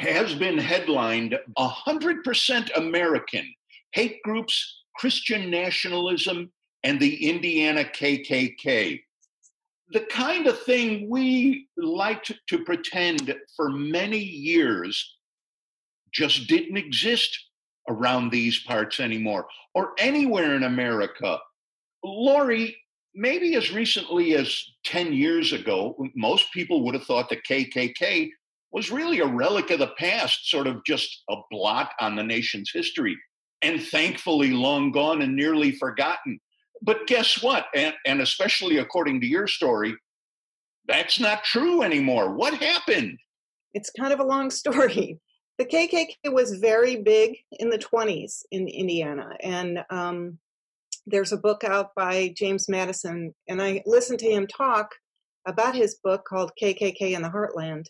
has 0.00 0.34
been 0.34 0.58
headlined 0.58 1.38
100% 1.56 2.76
American 2.76 3.54
Hate 3.92 4.20
Groups, 4.24 4.82
Christian 4.96 5.52
Nationalism, 5.52 6.50
and 6.84 6.98
the 6.98 7.28
Indiana 7.28 7.84
KKK. 7.84 9.00
The 9.92 10.00
kind 10.00 10.46
of 10.46 10.62
thing 10.62 11.08
we 11.10 11.68
liked 11.76 12.32
to 12.48 12.64
pretend 12.64 13.34
for 13.56 13.70
many 13.70 14.18
years 14.18 15.16
just 16.12 16.48
didn't 16.48 16.76
exist 16.76 17.46
around 17.88 18.30
these 18.30 18.60
parts 18.60 19.00
anymore 19.00 19.46
or 19.74 19.92
anywhere 19.98 20.54
in 20.54 20.62
America. 20.62 21.38
Laurie, 22.04 22.76
maybe 23.14 23.56
as 23.56 23.72
recently 23.72 24.34
as 24.34 24.62
10 24.84 25.12
years 25.12 25.52
ago, 25.52 25.96
most 26.14 26.52
people 26.52 26.84
would 26.84 26.94
have 26.94 27.04
thought 27.04 27.28
the 27.28 27.36
KKK 27.36 28.30
was 28.72 28.90
really 28.90 29.18
a 29.20 29.26
relic 29.26 29.70
of 29.70 29.80
the 29.80 29.92
past, 29.98 30.48
sort 30.48 30.66
of 30.68 30.84
just 30.84 31.24
a 31.28 31.36
blot 31.50 31.90
on 32.00 32.14
the 32.14 32.22
nation's 32.22 32.70
history, 32.72 33.16
and 33.62 33.82
thankfully 33.82 34.52
long 34.52 34.92
gone 34.92 35.22
and 35.22 35.34
nearly 35.34 35.72
forgotten. 35.72 36.38
But 36.82 37.06
guess 37.06 37.42
what? 37.42 37.66
And, 37.74 37.94
and 38.06 38.20
especially 38.20 38.78
according 38.78 39.20
to 39.20 39.26
your 39.26 39.46
story, 39.46 39.94
that's 40.86 41.20
not 41.20 41.44
true 41.44 41.82
anymore. 41.82 42.34
What 42.34 42.54
happened? 42.54 43.18
It's 43.74 43.90
kind 43.90 44.12
of 44.12 44.20
a 44.20 44.24
long 44.24 44.50
story 44.62 45.20
the 45.60 45.66
KKK 45.66 46.32
was 46.32 46.52
very 46.52 46.96
big 46.96 47.36
in 47.58 47.68
the 47.68 47.76
20s 47.76 48.44
in 48.50 48.66
Indiana. 48.66 49.36
And 49.40 49.84
um, 49.90 50.38
there's 51.06 51.32
a 51.32 51.36
book 51.36 51.64
out 51.64 51.94
by 51.94 52.32
James 52.34 52.66
Madison, 52.66 53.34
and 53.46 53.60
I 53.60 53.82
listened 53.84 54.20
to 54.20 54.30
him 54.30 54.46
talk 54.46 54.88
about 55.46 55.74
his 55.74 55.96
book 56.02 56.24
called 56.24 56.52
KKK 56.58 57.14
in 57.14 57.20
the 57.20 57.28
Heartland. 57.28 57.88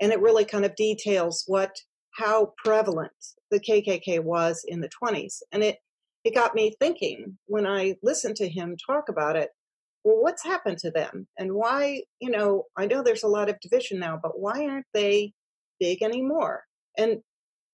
And 0.00 0.10
it 0.10 0.22
really 0.22 0.46
kind 0.46 0.64
of 0.64 0.74
details 0.74 1.44
what 1.46 1.76
how 2.12 2.54
prevalent 2.64 3.12
the 3.50 3.60
KKK 3.60 4.20
was 4.20 4.64
in 4.66 4.80
the 4.80 4.88
20s. 4.88 5.42
And 5.52 5.62
it, 5.62 5.80
it 6.24 6.34
got 6.34 6.54
me 6.54 6.74
thinking 6.78 7.38
when 7.46 7.66
I 7.66 7.96
listened 8.02 8.36
to 8.36 8.48
him 8.48 8.76
talk 8.76 9.08
about 9.08 9.36
it 9.36 9.50
well, 10.04 10.20
what's 10.20 10.44
happened 10.44 10.78
to 10.78 10.90
them? 10.90 11.26
And 11.38 11.52
why, 11.52 12.02
you 12.20 12.30
know, 12.30 12.64
I 12.76 12.86
know 12.86 13.02
there's 13.02 13.22
a 13.22 13.28
lot 13.28 13.48
of 13.48 13.60
division 13.60 13.98
now, 13.98 14.18
but 14.20 14.38
why 14.38 14.66
aren't 14.66 14.86
they 14.92 15.32
big 15.78 16.02
anymore? 16.02 16.64
And 16.98 17.22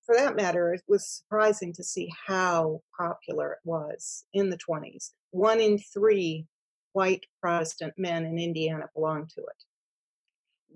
for 0.05 0.15
that 0.15 0.35
matter, 0.35 0.73
it 0.73 0.81
was 0.87 1.07
surprising 1.07 1.73
to 1.73 1.83
see 1.83 2.11
how 2.27 2.81
popular 2.99 3.53
it 3.53 3.59
was 3.63 4.25
in 4.33 4.49
the 4.49 4.57
20s. 4.57 5.11
One 5.31 5.59
in 5.59 5.77
three 5.77 6.45
white 6.93 7.25
Protestant 7.41 7.93
men 7.97 8.25
in 8.25 8.37
Indiana 8.37 8.85
belonged 8.95 9.29
to 9.29 9.41
it. 9.41 9.63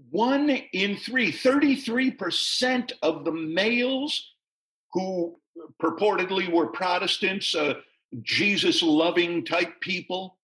One 0.09 0.49
in 0.49 0.97
three, 0.97 1.31
33% 1.31 2.91
of 3.01 3.25
the 3.25 3.31
males 3.31 4.33
who 4.91 5.35
purportedly 5.81 6.51
were 6.51 6.67
Protestants, 6.67 7.55
uh, 7.55 7.75
Jesus 8.21 8.81
loving 8.81 9.45
type 9.45 9.79
people, 9.81 10.37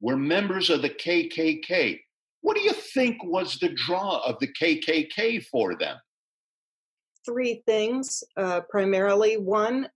were 0.00 0.16
members 0.16 0.70
of 0.70 0.82
the 0.82 0.90
KKK. 0.90 2.00
What 2.42 2.56
do 2.56 2.62
you 2.62 2.72
think 2.72 3.24
was 3.24 3.58
the 3.58 3.70
draw 3.70 4.18
of 4.26 4.38
the 4.40 4.48
KKK 4.48 5.46
for 5.46 5.74
them? 5.76 5.96
three 7.24 7.62
things 7.66 8.22
uh, 8.36 8.60
primarily. 8.68 9.36
One, 9.36 9.88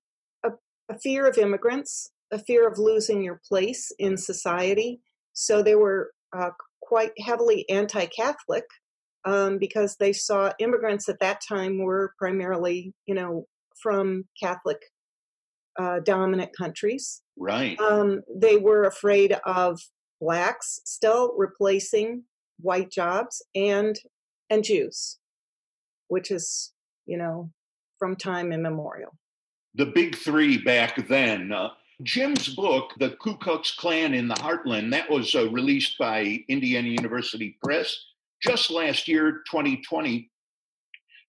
a, 0.44 0.50
a 0.88 0.98
fear 0.98 1.26
of 1.26 1.38
immigrants, 1.38 2.10
a 2.30 2.38
fear 2.38 2.66
of 2.66 2.78
losing 2.78 3.22
your 3.22 3.40
place 3.46 3.92
in 3.98 4.16
society. 4.16 5.00
So 5.32 5.62
they 5.62 5.74
were 5.74 6.12
uh, 6.36 6.50
quite 6.80 7.12
heavily 7.18 7.68
anti 7.68 8.06
Catholic 8.06 8.64
um, 9.24 9.58
because 9.58 9.96
they 9.96 10.12
saw 10.12 10.52
immigrants 10.58 11.08
at 11.08 11.20
that 11.20 11.40
time 11.46 11.78
were 11.78 12.14
primarily, 12.18 12.94
you 13.06 13.14
know, 13.14 13.46
from 13.82 14.24
Catholic 14.40 14.78
uh, 15.78 16.00
dominant 16.00 16.50
countries. 16.56 17.22
Right. 17.36 17.78
Um, 17.80 18.22
they 18.34 18.56
were 18.56 18.84
afraid 18.84 19.38
of 19.46 19.80
blacks 20.20 20.80
still 20.84 21.34
replacing 21.36 22.24
white 22.60 22.90
jobs 22.90 23.42
and 23.54 23.96
and 24.50 24.64
Jews, 24.64 25.18
which 26.08 26.30
is 26.30 26.72
you 27.08 27.16
know, 27.16 27.50
from 27.98 28.14
time 28.14 28.52
immemorial. 28.52 29.16
The 29.74 29.86
big 29.86 30.14
three 30.16 30.58
back 30.58 31.08
then. 31.08 31.52
Uh, 31.52 31.70
Jim's 32.04 32.54
book, 32.54 32.92
The 33.00 33.10
Ku 33.20 33.36
Klux 33.38 33.74
Klan 33.74 34.14
in 34.14 34.28
the 34.28 34.36
Heartland, 34.36 34.92
that 34.92 35.10
was 35.10 35.34
uh, 35.34 35.50
released 35.50 35.98
by 35.98 36.44
Indiana 36.48 36.88
University 36.88 37.58
Press 37.64 37.96
just 38.40 38.70
last 38.70 39.08
year, 39.08 39.42
2020. 39.50 40.30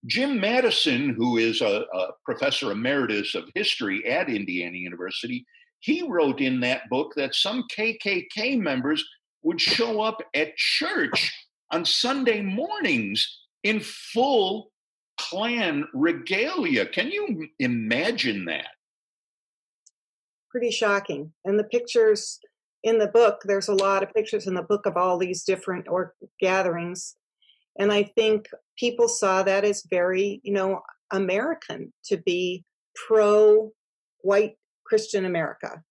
Jim 0.06 0.40
Madison, 0.40 1.10
who 1.10 1.38
is 1.38 1.62
a, 1.62 1.84
a 1.94 2.08
professor 2.24 2.72
emeritus 2.72 3.36
of 3.36 3.50
history 3.54 4.06
at 4.08 4.30
Indiana 4.30 4.78
University, 4.78 5.46
he 5.80 6.04
wrote 6.08 6.42
in 6.42 6.60
that 6.62 6.90
book 6.90 7.14
that 7.16 7.36
some 7.36 7.66
KKK 7.76 8.60
members 8.60 9.04
would 9.44 9.60
show 9.60 10.02
up 10.02 10.22
at 10.34 10.56
church 10.58 11.34
on 11.72 11.86
Sunday 11.86 12.42
mornings 12.42 13.40
in 13.64 13.80
full 13.80 14.72
Klan 15.20 15.86
regalia. 15.94 16.86
Can 16.86 17.12
you 17.12 17.48
imagine 17.60 18.46
that? 18.46 18.70
Pretty 20.50 20.72
shocking. 20.72 21.34
And 21.46 21.60
the 21.60 21.66
pictures 21.66 22.40
in 22.84 22.98
the 22.98 23.08
book, 23.08 23.42
there's 23.44 23.68
a 23.68 23.74
lot 23.74 24.02
of 24.02 24.14
pictures 24.14 24.48
in 24.48 24.54
the 24.54 24.64
book 24.64 24.86
of 24.86 24.96
all 24.98 25.18
these 25.18 25.44
different 25.44 25.88
or 25.90 26.16
gatherings. 26.40 27.16
And 27.80 27.92
I 27.92 28.04
think 28.04 28.50
people 28.78 29.08
saw 29.08 29.42
that 29.44 29.64
as 29.64 29.84
very, 29.90 30.42
you 30.44 30.54
know, 30.54 30.82
American 31.12 31.94
to 32.06 32.18
be 32.18 32.64
pro 33.08 33.72
white 34.22 34.56
Christian 34.86 35.26
America. 35.26 35.82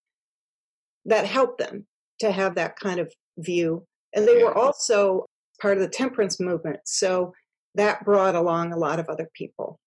That 1.06 1.24
helped 1.24 1.58
them 1.58 1.86
to 2.20 2.30
have 2.30 2.54
that 2.56 2.78
kind 2.78 3.00
of 3.00 3.12
view. 3.38 3.86
And 4.14 4.28
they 4.28 4.38
yeah. 4.38 4.44
were 4.44 4.58
also 4.58 5.24
part 5.60 5.78
of 5.78 5.82
the 5.82 5.88
temperance 5.88 6.38
movement. 6.38 6.80
So 6.84 7.32
that 7.74 8.04
brought 8.04 8.34
along 8.34 8.72
a 8.72 8.76
lot 8.76 8.98
of 8.98 9.08
other 9.08 9.28
people. 9.34 9.78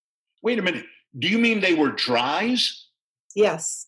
Wait 0.42 0.58
a 0.58 0.62
minute. 0.62 0.86
Do 1.20 1.28
you 1.28 1.38
mean 1.38 1.60
they 1.60 1.76
were 1.76 1.92
dries? 1.92 2.88
Yes. 3.36 3.88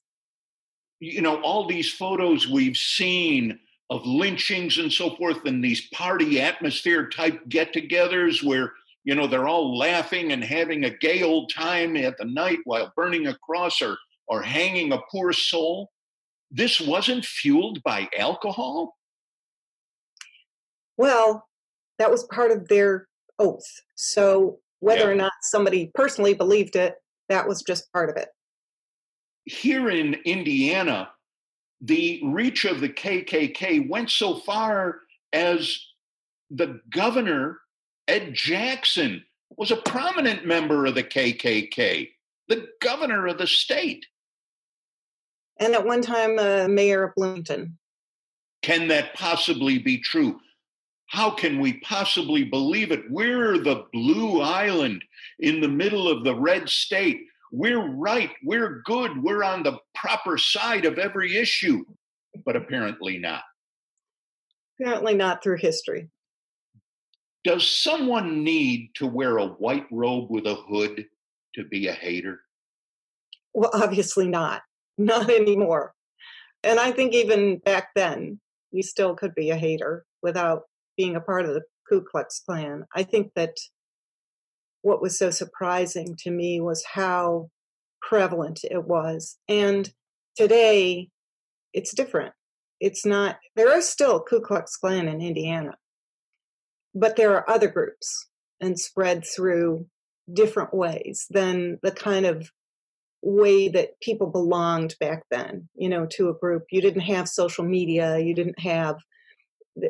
You 1.00 1.22
know, 1.22 1.42
all 1.42 1.68
these 1.68 1.92
photos 1.92 2.48
we've 2.48 2.78
seen 2.78 3.60
of 3.94 4.04
lynchings 4.08 4.80
and 4.80 4.92
so 4.92 5.16
forth, 5.18 5.46
and 5.46 5.64
these 5.64 5.88
party 5.90 6.42
atmosphere 6.42 7.08
type 7.08 7.40
get 7.48 7.72
togethers 7.72 8.44
where, 8.44 8.74
you 9.04 9.14
know, 9.14 9.28
they're 9.28 9.48
all 9.48 9.78
laughing 9.78 10.32
and 10.32 10.44
having 10.44 10.86
a 10.86 10.98
gay 10.98 11.22
old 11.22 11.52
time 11.54 11.96
at 11.96 12.18
the 12.18 12.26
night 12.26 12.58
while 12.64 12.92
burning 12.96 13.28
a 13.28 13.38
cross 13.38 13.84
or, 13.84 13.96
or 14.28 14.42
hanging 14.42 14.92
a 14.94 15.02
poor 15.12 15.32
soul. 15.32 15.92
This 16.50 16.82
wasn't 16.82 17.24
fueled 17.24 17.84
by 17.84 18.10
alcohol? 18.18 18.98
Well, 20.98 21.48
that 22.00 22.10
was 22.10 22.24
part 22.24 22.50
of 22.50 22.68
their 22.70 23.08
oath. 23.38 23.62
So 23.94 24.58
whether 24.80 25.02
yeah. 25.02 25.10
or 25.10 25.16
not 25.16 25.34
somebody 25.44 25.92
personally 25.94 26.34
believed 26.34 26.76
it, 26.76 26.96
that 27.30 27.48
was 27.48 27.62
just 27.62 27.94
part 27.94 28.10
of 28.10 28.18
it. 28.18 28.30
Here 29.46 29.92
in 29.92 30.16
Indiana, 30.26 31.10
the 31.84 32.22
reach 32.24 32.64
of 32.64 32.80
the 32.80 32.90
KKK 32.90 33.90
went 33.90 34.10
so 34.10 34.38
far 34.38 35.02
as 35.34 35.78
the 36.50 36.80
governor, 36.90 37.60
Ed 38.08 38.34
Jackson, 38.34 39.24
was 39.58 39.70
a 39.70 39.76
prominent 39.76 40.46
member 40.46 40.86
of 40.86 40.96
the 40.96 41.04
KKK, 41.04 42.10
the 42.48 42.68
governor 42.82 43.28
of 43.28 43.38
the 43.38 43.48
state. 43.48 44.06
And 45.60 45.74
at 45.74 45.86
one 45.86 46.02
time, 46.02 46.40
uh, 46.40 46.68
mayor 46.70 47.04
of 47.04 47.16
Bloomington. 47.16 47.78
Can 48.62 48.88
that 48.88 49.14
possibly 49.14 49.78
be 49.78 49.98
true? 49.98 50.40
How 51.08 51.30
can 51.30 51.60
we 51.60 51.74
possibly 51.80 52.46
believe 52.46 52.92
it? 52.92 53.12
We're 53.12 53.58
the 53.58 53.86
blue 53.92 54.42
island 54.42 55.04
in 55.40 55.60
the 55.60 55.68
middle 55.68 56.08
of 56.08 56.24
the 56.24 56.34
red 56.34 56.70
state. 56.70 57.26
We're 57.52 57.88
right. 57.88 58.32
We're 58.42 58.82
good. 58.86 59.22
We're 59.22 59.44
on 59.44 59.64
the 59.64 59.80
proper 60.04 60.38
side 60.38 60.84
of 60.86 61.00
every 61.00 61.38
issue, 61.38 61.86
but 62.46 62.58
apparently 62.58 63.18
not. 63.18 63.44
Apparently 64.78 65.14
not 65.14 65.42
through 65.42 65.58
history. 65.58 66.10
Does 67.46 67.70
someone 67.70 68.44
need 68.44 68.90
to 68.96 69.08
wear 69.08 69.38
a 69.38 69.48
white 69.48 69.86
robe 69.92 70.30
with 70.30 70.46
a 70.46 70.56
hood 70.56 71.06
to 71.56 71.64
be 71.64 71.88
a 71.88 71.94
hater? 71.94 72.42
Well, 73.54 73.72
obviously 73.74 74.28
not. 74.28 74.62
Not 75.00 75.32
anymore. 75.32 75.96
And 76.64 76.80
I 76.80 76.92
think 76.92 77.16
even 77.16 77.58
back 77.58 77.90
then, 77.96 78.40
you 78.72 78.84
still 78.84 79.16
could 79.16 79.34
be 79.34 79.50
a 79.50 79.56
hater 79.56 80.06
without 80.22 80.66
being 80.96 81.16
a 81.16 81.20
part 81.20 81.46
of 81.46 81.56
the 81.56 81.64
Ku 81.90 82.04
Klux 82.04 82.44
Klan. 82.46 82.86
I 82.96 83.02
think 83.02 83.32
that 83.36 83.56
what 84.84 85.02
was 85.02 85.18
so 85.18 85.32
surprising 85.32 86.16
to 86.20 86.30
me 86.30 86.62
was 86.62 86.84
how 86.94 87.50
prevalent 88.08 88.60
it 88.70 88.84
was. 88.86 89.38
And 89.48 89.92
today, 90.36 91.10
it's 91.74 91.94
different. 91.94 92.34
It's 92.80 93.06
not, 93.06 93.38
there 93.56 93.76
is 93.76 93.88
still 93.88 94.22
Ku 94.22 94.42
Klux 94.42 94.76
Klan 94.76 95.08
in 95.08 95.22
Indiana, 95.22 95.76
but 96.94 97.16
there 97.16 97.34
are 97.36 97.50
other 97.50 97.70
groups 97.70 98.28
and 98.60 98.80
spread 98.80 99.24
through 99.26 99.88
different 100.32 100.74
ways 100.74 101.26
than 101.30 101.80
the 101.82 101.92
kind 101.92 102.26
of 102.26 102.52
way 103.22 103.70
that 103.70 104.00
people 104.02 104.28
belonged 104.28 104.96
back 105.00 105.24
then, 105.32 105.70
you 105.76 105.88
know, 105.88 106.06
to 106.06 106.30
a 106.30 106.34
group. 106.34 106.64
You 106.72 106.82
didn't 106.82 107.02
have 107.02 107.28
social 107.30 107.64
media, 107.64 108.20
you 108.20 108.36
didn't 108.36 108.60
have, 108.60 108.98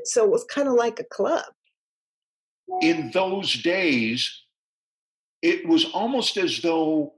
so 0.04 0.24
it 0.24 0.32
was 0.32 0.46
kind 0.46 0.68
of 0.68 0.76
like 0.76 1.00
a 1.00 1.04
club. 1.04 1.46
In 2.82 3.12
those 3.12 3.54
days, 3.62 4.44
it 5.42 5.68
was 5.68 5.86
almost 5.86 6.38
as 6.38 6.62
though 6.62 7.14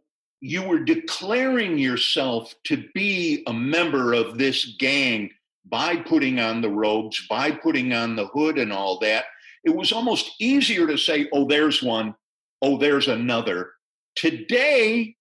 you 0.46 0.62
were 0.62 0.78
declaring 0.78 1.76
yourself 1.76 2.54
to 2.66 2.84
be 2.94 3.42
a 3.48 3.54
member 3.54 4.14
of 4.14 4.38
this 4.38 4.76
gang 4.78 5.32
by 5.66 5.96
putting 5.96 6.40
on 6.40 6.62
the 6.62 6.70
robes, 6.70 7.26
by 7.28 7.50
putting 7.50 7.94
on 7.94 8.16
the 8.16 8.28
hood 8.28 8.60
and 8.60 8.72
all 8.72 9.00
that. 9.00 9.26
It 9.64 9.76
was 9.76 9.92
almost 9.92 10.36
easier 10.40 10.86
to 10.86 11.00
say, 11.00 11.28
oh, 11.34 11.48
there's 11.48 11.82
one, 11.82 12.14
oh, 12.62 12.78
there's 12.78 13.08
another. 13.08 13.72
Today, 14.16 15.16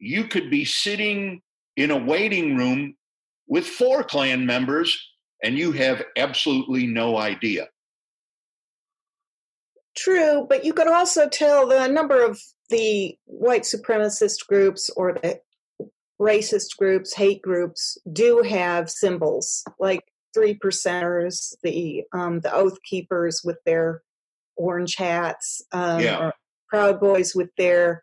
you 0.00 0.24
could 0.24 0.50
be 0.50 0.64
sitting 0.64 1.40
in 1.76 1.92
a 1.92 2.04
waiting 2.04 2.56
room 2.56 2.96
with 3.46 3.68
four 3.68 4.02
Klan 4.02 4.44
members 4.44 5.08
and 5.44 5.56
you 5.56 5.70
have 5.70 6.02
absolutely 6.16 6.88
no 6.88 7.16
idea. 7.16 7.68
True, 9.96 10.46
but 10.48 10.64
you 10.64 10.72
could 10.72 10.88
also 10.88 11.28
tell 11.28 11.68
the 11.68 11.86
number 11.86 12.24
of 12.24 12.40
the 12.74 13.16
white 13.26 13.62
supremacist 13.62 14.46
groups 14.48 14.90
or 14.96 15.12
the 15.12 15.40
racist 16.20 16.76
groups, 16.76 17.14
hate 17.14 17.40
groups, 17.40 17.96
do 18.12 18.42
have 18.42 18.90
symbols 18.90 19.62
like 19.78 20.02
three 20.34 20.58
percenters, 20.58 21.54
the 21.62 22.02
um, 22.12 22.40
the 22.40 22.52
oath 22.52 22.78
keepers 22.82 23.42
with 23.44 23.58
their 23.64 24.02
orange 24.56 24.96
hats, 24.96 25.62
um, 25.72 26.00
Yeah. 26.00 26.26
or 26.26 26.34
Proud 26.68 26.98
Boys 26.98 27.34
with 27.34 27.50
their 27.56 28.02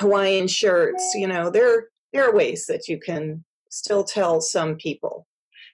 Hawaiian 0.00 0.48
shirts. 0.48 1.14
You 1.14 1.28
know, 1.28 1.48
there 1.50 1.88
there 2.12 2.28
are 2.28 2.34
ways 2.34 2.66
that 2.66 2.88
you 2.88 2.98
can 2.98 3.44
still 3.70 4.04
tell 4.04 4.40
some 4.42 4.76
people. 4.76 5.26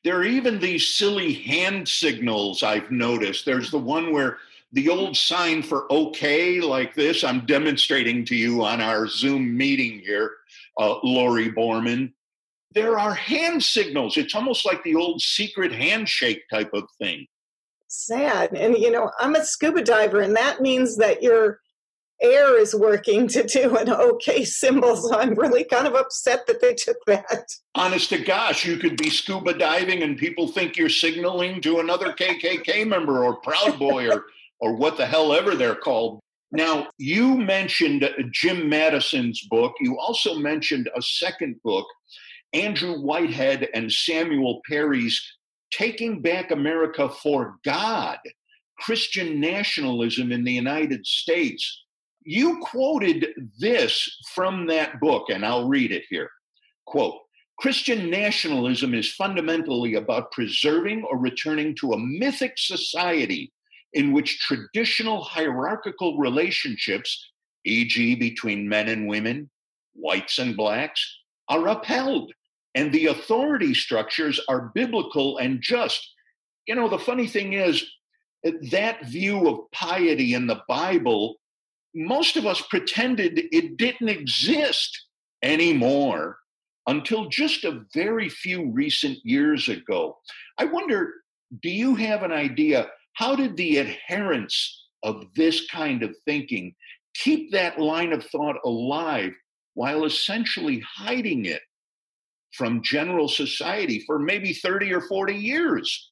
There 0.05 0.17
are 0.17 0.25
even 0.25 0.59
these 0.61 0.89
silly 0.89 1.33
hand 1.33 1.89
signals 1.89 2.63
I've 2.63 2.91
noticed. 2.91 3.45
There's 3.45 3.71
the 3.71 3.79
one 3.79 4.13
where 4.13 4.39
the 4.73 4.89
old 4.89 5.17
sign 5.17 5.63
for 5.63 5.91
okay, 5.93 6.61
like 6.61 6.95
this, 6.95 7.25
I'm 7.25 7.45
demonstrating 7.45 8.25
to 8.27 8.37
you 8.37 8.65
on 8.65 8.81
our 8.81 9.07
Zoom 9.07 9.57
meeting 9.57 10.01
here, 10.01 10.31
uh, 10.79 10.97
Laurie 11.03 11.53
Borman. 11.53 12.13
There 12.75 12.99
are 12.99 13.15
hand 13.15 13.63
signals. 13.63 14.17
It's 14.17 14.35
almost 14.35 14.65
like 14.65 14.83
the 14.83 14.95
old 14.95 15.21
secret 15.21 15.73
handshake 15.73 16.43
type 16.51 16.71
of 16.73 16.85
thing. 16.99 17.27
Sad, 17.89 18.55
and 18.55 18.79
you 18.79 18.91
know, 18.91 19.11
I'm 19.19 19.35
a 19.35 19.45
scuba 19.45 19.83
diver, 19.83 20.21
and 20.21 20.35
that 20.37 20.63
means 20.63 20.97
that 20.97 21.23
your 21.23 21.61
air 22.23 22.59
is 22.59 22.75
working 22.75 23.27
to 23.27 23.43
do 23.43 23.77
an 23.77 23.91
okay 23.91 24.45
symbol. 24.45 24.97
So 24.97 25.19
I'm 25.19 25.35
really 25.35 25.65
kind 25.65 25.87
of 25.87 25.95
upset 25.95 26.47
that 26.47 26.63
they 26.63 26.73
took 26.73 26.97
that. 27.07 27.45
Honest 27.75 28.11
to 28.11 28.19
gosh, 28.19 28.65
you 28.65 28.79
could 28.79 28.97
be 28.97 29.11
scuba 29.11 29.53
diving 29.53 30.03
and 30.03 30.17
people 30.17 30.47
think 30.47 30.77
you're 30.77 30.89
signaling 30.89 31.61
to 31.63 31.81
another 31.81 32.13
KKK 32.13 32.87
member 32.87 33.25
or 33.25 33.37
Proud 33.37 33.79
Boy 33.79 34.09
or, 34.09 34.27
or 34.63 34.77
what 34.77 34.97
the 34.97 35.05
hell 35.05 35.35
ever 35.35 35.57
they're 35.57 35.75
called. 35.75 36.21
Now, 36.53 36.89
you 36.97 37.37
mentioned 37.37 38.09
Jim 38.31 38.69
Madison's 38.69 39.43
book. 39.51 39.75
You 39.81 39.99
also 39.99 40.37
mentioned 40.37 40.89
a 40.95 41.03
second 41.03 41.57
book, 41.65 41.87
Andrew 42.53 43.01
Whitehead 43.01 43.69
and 43.75 43.93
Samuel 43.93 44.61
Perry's 44.69 45.21
Taking 45.73 46.23
Back 46.23 46.51
America 46.51 47.09
for 47.09 47.57
God 47.65 48.19
Christian 48.79 49.41
Nationalism 49.41 50.31
in 50.31 50.45
the 50.45 50.53
United 50.53 51.07
States. 51.07 51.85
You 52.25 52.61
quoted 52.61 53.27
this 53.59 54.19
from 54.35 54.67
that 54.67 55.01
book, 55.01 55.31
and 55.31 55.45
I'll 55.45 55.69
read 55.69 55.91
it 55.91 56.05
here. 56.09 56.31
Quote 56.87 57.19
Christian 57.59 58.11
nationalism 58.11 58.95
is 58.95 59.13
fundamentally 59.13 59.95
about 59.95 60.31
preserving 60.33 61.05
or 61.05 61.19
returning 61.19 61.75
to 61.77 61.93
a 61.93 61.99
mythic 61.99 62.55
society 62.57 63.53
in 63.95 64.13
which 64.13 64.41
traditional 64.41 65.23
hierarchical 65.23 66.19
relationships, 66.19 67.31
e.g., 67.65 68.15
between 68.17 68.69
men 68.69 68.89
and 68.89 69.07
women, 69.07 69.51
whites 69.95 70.39
and 70.39 70.57
blacks, 70.57 71.19
are 71.49 71.69
upheld, 71.69 72.33
and 72.75 72.93
the 72.93 73.07
authority 73.07 73.75
structures 73.75 74.41
are 74.49 74.73
biblical 74.75 75.39
and 75.39 75.61
just. 75.61 76.09
You 76.67 76.75
know, 76.75 76.89
the 76.89 76.99
funny 76.99 77.27
thing 77.27 77.53
is, 77.53 77.85
eh, 78.45 78.53
that 78.71 79.07
view 79.07 79.49
of 79.49 79.71
piety 79.73 80.35
in 80.35 80.47
the 80.47 80.63
Bible, 80.69 81.37
most 81.95 82.37
of 82.37 82.47
us 82.47 82.63
pretended 82.63 83.49
it 83.53 83.77
didn't 83.77 84.09
exist 84.09 85.07
anymore 85.43 86.39
until 86.87 87.29
just 87.29 87.65
a 87.65 87.85
very 87.95 88.29
few 88.29 88.71
recent 88.71 89.19
years 89.25 89.69
ago. 89.69 90.19
I 90.59 90.65
wonder 90.65 91.13
do 91.61 91.69
you 91.69 91.95
have 91.97 92.23
an 92.23 92.33
idea? 92.33 92.89
How 93.15 93.37
did 93.37 93.57
the 93.57 93.79
adherents 93.79 94.89
of 95.03 95.27
this 95.35 95.67
kind 95.69 96.03
of 96.03 96.15
thinking 96.25 96.75
keep 97.15 97.53
that 97.53 97.79
line 97.79 98.13
of 98.13 98.25
thought 98.27 98.57
alive 98.65 99.33
while 99.75 100.05
essentially 100.05 100.81
hiding 100.81 101.45
it 101.45 101.63
from 102.53 102.83
general 102.83 103.29
society 103.29 104.03
for 104.07 104.19
maybe 104.19 104.53
30 104.53 104.93
or 104.95 105.01
40 105.03 105.35
years? 105.35 106.11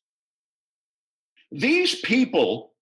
These 1.52 2.00
people 2.00 2.72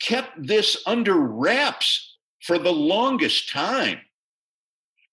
kept 0.00 0.46
this 0.46 0.82
under 0.86 1.14
wraps 1.14 2.16
for 2.42 2.58
the 2.58 2.72
longest 2.72 3.48
time. 3.48 4.00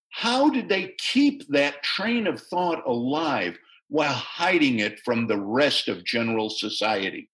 How 0.09 0.49
did 0.49 0.69
they 0.69 0.93
keep 0.99 1.47
that 1.49 1.83
train 1.83 2.27
of 2.27 2.41
thought 2.41 2.85
alive 2.85 3.57
while 3.89 4.13
hiding 4.13 4.79
it 4.79 4.99
from 4.99 5.27
the 5.27 5.39
rest 5.39 5.87
of 5.87 6.03
general 6.03 6.49
society? 6.49 7.29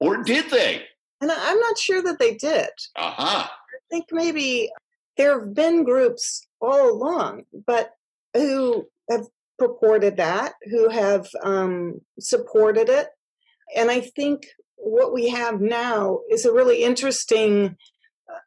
Or 0.00 0.22
did 0.22 0.50
they? 0.50 0.84
And 1.20 1.30
I- 1.30 1.50
I'm 1.50 1.58
not 1.60 1.78
sure 1.78 2.02
that 2.02 2.18
they 2.18 2.34
did. 2.34 2.68
Uh 2.96 3.12
huh. 3.16 3.48
I 3.48 3.78
think 3.90 4.06
maybe 4.12 4.70
there 5.16 5.38
have 5.40 5.54
been 5.54 5.84
groups 5.84 6.46
all 6.60 6.90
along, 6.90 7.44
but 7.66 7.92
who 8.34 8.86
have 9.10 9.26
purported 9.58 10.16
that, 10.18 10.54
who 10.70 10.88
have 10.90 11.28
um, 11.42 12.00
supported 12.20 12.88
it. 12.88 13.08
And 13.74 13.90
I 13.90 14.00
think 14.00 14.46
what 14.76 15.12
we 15.14 15.28
have 15.30 15.60
now 15.60 16.20
is 16.30 16.44
a 16.44 16.52
really 16.52 16.82
interesting 16.82 17.76
uh, 18.30 18.38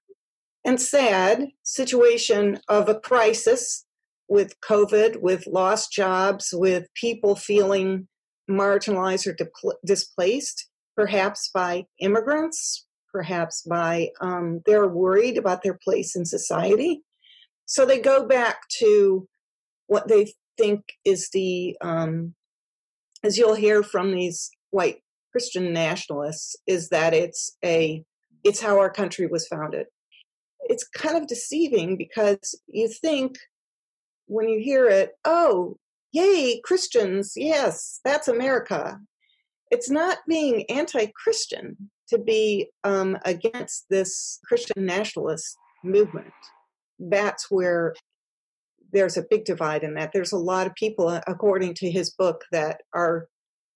and 0.63 0.79
sad 0.79 1.47
situation 1.63 2.59
of 2.67 2.87
a 2.87 2.99
crisis 2.99 3.85
with 4.27 4.59
COVID, 4.61 5.21
with 5.21 5.47
lost 5.47 5.91
jobs, 5.91 6.53
with 6.53 6.85
people 6.93 7.35
feeling 7.35 8.07
marginalized 8.49 9.25
or 9.27 9.35
displaced, 9.85 10.68
perhaps 10.99 11.49
by 11.53 11.85
immigrants, 11.99 12.85
perhaps 13.09 13.61
by 13.61 14.09
um, 14.19 14.61
they're 14.65 14.89
worried 14.89 15.37
about 15.37 15.63
their 15.63 15.79
place 15.81 16.13
in 16.13 16.25
society. 16.25 17.01
So 17.65 17.85
they 17.85 17.99
go 18.01 18.27
back 18.27 18.67
to 18.79 19.25
what 19.87 20.09
they 20.09 20.33
think 20.57 20.81
is 21.05 21.29
the, 21.29 21.77
um, 21.79 22.35
as 23.23 23.37
you'll 23.37 23.55
hear 23.55 23.81
from 23.81 24.11
these 24.11 24.51
white 24.71 24.97
Christian 25.31 25.71
nationalists, 25.71 26.57
is 26.67 26.89
that 26.89 27.13
it's 27.13 27.55
a 27.63 28.03
it's 28.43 28.59
how 28.59 28.77
our 28.77 28.89
country 28.89 29.27
was 29.27 29.47
founded. 29.47 29.85
It's 30.63 30.85
kind 30.85 31.15
of 31.15 31.27
deceiving 31.27 31.95
because 31.95 32.59
you 32.67 32.89
think 32.89 33.37
when 34.25 34.49
you 34.49 34.59
hear 34.59 34.89
it, 34.89 35.11
oh, 35.23 35.77
yay, 36.11 36.59
Christians, 36.65 37.33
yes, 37.37 38.01
that's 38.03 38.27
America. 38.27 38.99
It's 39.71 39.89
not 39.89 40.19
being 40.27 40.65
anti 40.69 41.11
Christian 41.15 41.89
to 42.09 42.17
be 42.17 42.69
um, 42.83 43.17
against 43.25 43.85
this 43.89 44.39
Christian 44.45 44.85
nationalist 44.85 45.57
movement. 45.83 46.33
That's 46.97 47.49
where 47.49 47.93
there's 48.91 49.17
a 49.17 49.25
big 49.29 49.45
divide 49.45 49.83
in 49.83 49.93
that. 49.95 50.11
There's 50.13 50.31
a 50.31 50.37
lot 50.37 50.67
of 50.67 50.75
people, 50.75 51.07
uh, 51.07 51.21
according 51.27 51.75
to 51.75 51.91
his 51.91 52.09
book, 52.09 52.43
that 52.51 52.81
are 52.93 53.27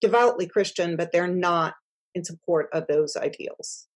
devoutly 0.02 0.48
Christian, 0.48 0.96
but 0.98 1.12
they're 1.12 1.28
not 1.28 1.76
in 2.16 2.24
support 2.24 2.70
of 2.74 2.86
those 2.88 3.16
ideals. 3.16 3.88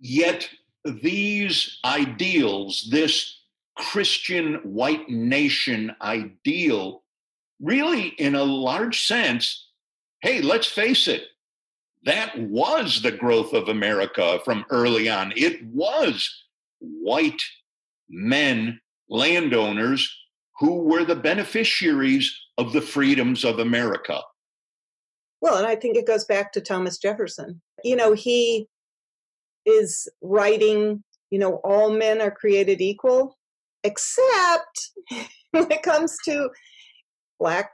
Yet 0.00 0.48
these 0.84 1.78
ideals, 1.84 2.88
this 2.90 3.40
Christian 3.76 4.54
white 4.62 5.08
nation 5.08 5.94
ideal, 6.00 7.02
really, 7.60 8.08
in 8.08 8.34
a 8.34 8.44
large 8.44 9.06
sense, 9.06 9.68
hey, 10.22 10.40
let's 10.40 10.66
face 10.66 11.08
it, 11.08 11.24
that 12.04 12.38
was 12.38 13.02
the 13.02 13.12
growth 13.12 13.52
of 13.52 13.68
America 13.68 14.40
from 14.44 14.64
early 14.70 15.08
on. 15.08 15.32
It 15.36 15.64
was 15.66 16.44
white 16.78 17.42
men, 18.08 18.80
landowners, 19.08 20.10
who 20.58 20.82
were 20.82 21.04
the 21.04 21.16
beneficiaries 21.16 22.34
of 22.58 22.72
the 22.72 22.80
freedoms 22.80 23.44
of 23.44 23.58
America. 23.58 24.20
Well, 25.40 25.56
and 25.56 25.66
I 25.66 25.76
think 25.76 25.96
it 25.96 26.06
goes 26.06 26.24
back 26.24 26.52
to 26.52 26.60
Thomas 26.60 26.98
Jefferson. 26.98 27.60
You 27.82 27.96
know, 27.96 28.12
he 28.12 28.66
is 29.64 30.08
writing, 30.22 31.02
you 31.30 31.38
know, 31.38 31.56
all 31.64 31.90
men 31.90 32.20
are 32.20 32.30
created 32.30 32.80
equal, 32.80 33.38
except 33.84 34.90
when 35.50 35.70
it 35.70 35.82
comes 35.82 36.16
to 36.26 36.50
black 37.38 37.70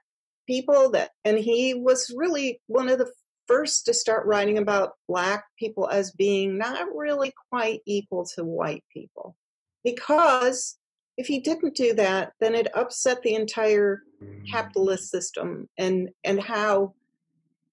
people 0.47 0.91
that 0.93 1.11
and 1.25 1.39
he 1.39 1.75
was 1.75 2.12
really 2.17 2.61
one 2.69 2.89
of 2.89 2.99
the 2.99 3.11
first 3.46 3.87
to 3.87 3.94
start 3.94 4.26
writing 4.26 4.59
about 4.59 4.92
black 5.09 5.44
people 5.59 5.88
as 5.88 6.12
being 6.12 6.59
not 6.59 6.87
really 6.94 7.32
quite 7.50 7.80
equal 7.87 8.24
to 8.35 8.44
white 8.44 8.85
people. 8.92 9.37
Because 9.85 10.78
if 11.16 11.26
he 11.26 11.40
didn't 11.40 11.74
do 11.74 11.94
that 11.94 12.32
then 12.40 12.54
it 12.54 12.68
upset 12.76 13.22
the 13.22 13.35
entire 13.35 14.02
capitalist 14.50 15.11
system 15.11 15.68
and 15.78 16.11
and 16.24 16.40
how 16.40 16.94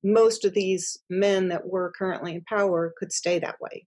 most 0.03 0.43
of 0.45 0.53
these 0.53 0.97
men 1.09 1.47
that 1.49 1.65
were 1.65 1.93
currently 1.97 2.35
in 2.35 2.43
power 2.43 2.93
could 2.97 3.11
stay 3.11 3.39
that 3.39 3.59
way 3.59 3.85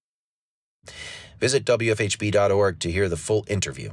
visit 1.39 1.65
wfhb.org 1.65 2.79
to 2.81 2.91
hear 2.91 3.09
the 3.09 3.17
full 3.17 3.45
interview 3.49 3.91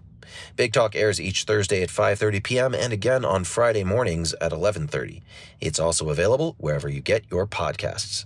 Big 0.55 0.73
Talk 0.73 0.95
airs 0.95 1.21
each 1.21 1.43
Thursday 1.43 1.81
at 1.83 1.89
5:30 1.89 2.43
p.m. 2.43 2.73
and 2.73 2.93
again 2.93 3.25
on 3.25 3.43
Friday 3.43 3.83
mornings 3.83 4.33
at 4.35 4.51
11:30. 4.51 5.21
It's 5.59 5.79
also 5.79 6.09
available 6.09 6.55
wherever 6.57 6.89
you 6.89 7.01
get 7.01 7.25
your 7.29 7.47
podcasts. 7.47 8.25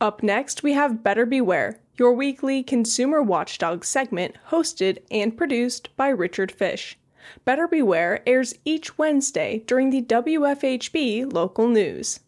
Up 0.00 0.22
next, 0.22 0.62
we 0.62 0.72
have 0.72 1.02
Better 1.04 1.26
Beware, 1.26 1.78
your 1.96 2.12
weekly 2.12 2.62
consumer 2.62 3.22
watchdog 3.22 3.84
segment 3.84 4.36
hosted 4.50 4.98
and 5.10 5.36
produced 5.36 5.94
by 5.96 6.08
Richard 6.08 6.50
Fish. 6.50 6.98
Better 7.44 7.68
Beware 7.68 8.20
airs 8.26 8.54
each 8.64 8.98
Wednesday 8.98 9.62
during 9.66 9.90
the 9.90 10.02
WFHB 10.02 11.32
local 11.32 11.68
news. 11.68 12.20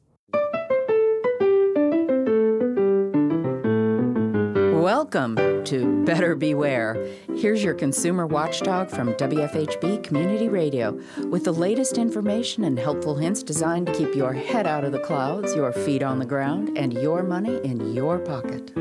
Welcome 4.85 5.64
to 5.64 6.05
Better 6.05 6.37
Beware. 6.37 7.09
Here's 7.37 7.64
your 7.64 7.73
consumer 7.73 8.27
watchdog 8.27 8.90
from 8.90 9.14
WFHB 9.14 10.05
Community 10.05 10.51
Radio 10.51 11.01
with 11.31 11.44
the 11.44 11.53
latest 11.53 11.97
information 11.97 12.64
and 12.64 12.79
helpful 12.79 13.14
hints 13.14 13.42
designed 13.42 13.87
to 13.87 13.94
keep 13.94 14.14
your 14.14 14.35
head 14.35 14.66
out 14.66 14.85
of 14.85 14.92
the 14.92 14.99
clouds, 14.99 15.55
your 15.55 15.73
feet 15.73 16.03
on 16.03 16.18
the 16.18 16.27
ground, 16.27 16.77
and 16.77 16.92
your 16.92 17.23
money 17.23 17.59
in 17.64 17.94
your 17.94 18.18
pocket. 18.18 18.75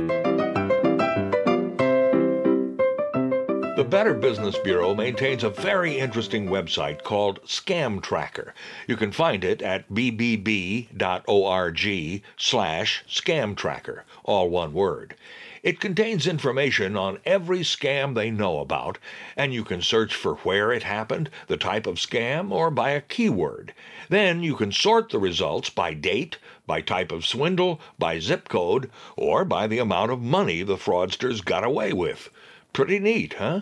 The 3.77 3.87
Better 3.89 4.13
Business 4.13 4.57
Bureau 4.57 4.93
maintains 4.93 5.45
a 5.45 5.49
very 5.51 5.97
interesting 5.97 6.47
website 6.47 7.03
called 7.03 7.41
Scam 7.43 8.01
Tracker. 8.01 8.53
You 8.87 8.97
can 8.97 9.13
find 9.13 9.45
it 9.45 9.61
at 9.61 9.89
bbb.org 9.89 10.91
slash 12.35 13.05
all 14.25 14.49
one 14.49 14.73
word. 14.73 15.15
It 15.63 15.79
contains 15.79 16.27
information 16.27 16.97
on 16.97 17.19
every 17.25 17.61
scam 17.61 18.15
they 18.15 18.29
know 18.29 18.59
about, 18.59 18.97
and 19.37 19.53
you 19.53 19.63
can 19.63 19.81
search 19.81 20.13
for 20.13 20.35
where 20.35 20.73
it 20.73 20.83
happened, 20.83 21.29
the 21.47 21.55
type 21.55 21.87
of 21.87 21.95
scam, 21.95 22.51
or 22.51 22.69
by 22.69 22.89
a 22.89 22.99
keyword. 22.99 23.73
Then 24.09 24.43
you 24.43 24.57
can 24.57 24.73
sort 24.73 25.09
the 25.09 25.19
results 25.19 25.69
by 25.69 25.93
date, 25.93 26.37
by 26.67 26.81
type 26.81 27.13
of 27.13 27.25
swindle, 27.25 27.79
by 27.97 28.19
zip 28.19 28.49
code, 28.49 28.91
or 29.15 29.45
by 29.45 29.65
the 29.67 29.79
amount 29.79 30.11
of 30.11 30.21
money 30.21 30.63
the 30.63 30.75
fraudsters 30.75 31.43
got 31.43 31.63
away 31.63 31.93
with. 31.93 32.29
Pretty 32.73 32.99
neat, 32.99 33.35
huh? 33.35 33.61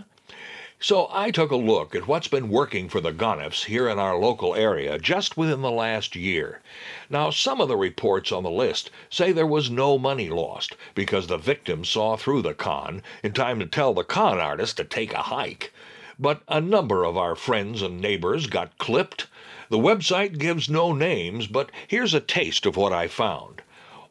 So 0.84 1.10
I 1.12 1.30
took 1.30 1.52
a 1.52 1.56
look 1.58 1.94
at 1.94 2.08
what's 2.08 2.28
been 2.28 2.50
working 2.50 2.90
for 2.90 3.00
the 3.00 3.14
Gonifs 3.14 3.66
here 3.66 3.88
in 3.88 4.00
our 4.00 4.18
local 4.18 4.56
area 4.56 4.98
just 4.98 5.38
within 5.38 5.62
the 5.62 5.70
last 5.70 6.16
year. 6.16 6.60
Now, 7.08 7.30
some 7.30 7.62
of 7.62 7.68
the 7.68 7.78
reports 7.78 8.32
on 8.32 8.42
the 8.42 8.50
list 8.50 8.90
say 9.08 9.32
there 9.32 9.46
was 9.46 9.70
no 9.70 10.00
money 10.00 10.28
lost 10.28 10.76
because 10.96 11.28
the 11.28 11.38
victim 11.38 11.86
saw 11.86 12.18
through 12.18 12.42
the 12.42 12.56
con 12.56 13.04
in 13.22 13.32
time 13.32 13.60
to 13.60 13.68
tell 13.68 13.94
the 13.94 14.04
con 14.04 14.40
artist 14.40 14.78
to 14.78 14.84
take 14.84 15.14
a 15.14 15.22
hike. 15.22 15.72
But 16.18 16.42
a 16.48 16.60
number 16.60 17.04
of 17.04 17.16
our 17.16 17.36
friends 17.36 17.84
and 17.84 18.02
neighbors 18.02 18.48
got 18.48 18.80
clipped. 18.80 19.28
The 19.70 19.78
website 19.78 20.40
gives 20.40 20.68
no 20.68 20.94
names, 20.94 21.46
but 21.46 21.70
here's 21.88 22.16
a 22.16 22.20
taste 22.20 22.66
of 22.66 22.76
what 22.76 22.92
I 22.92 23.08
found. 23.08 23.62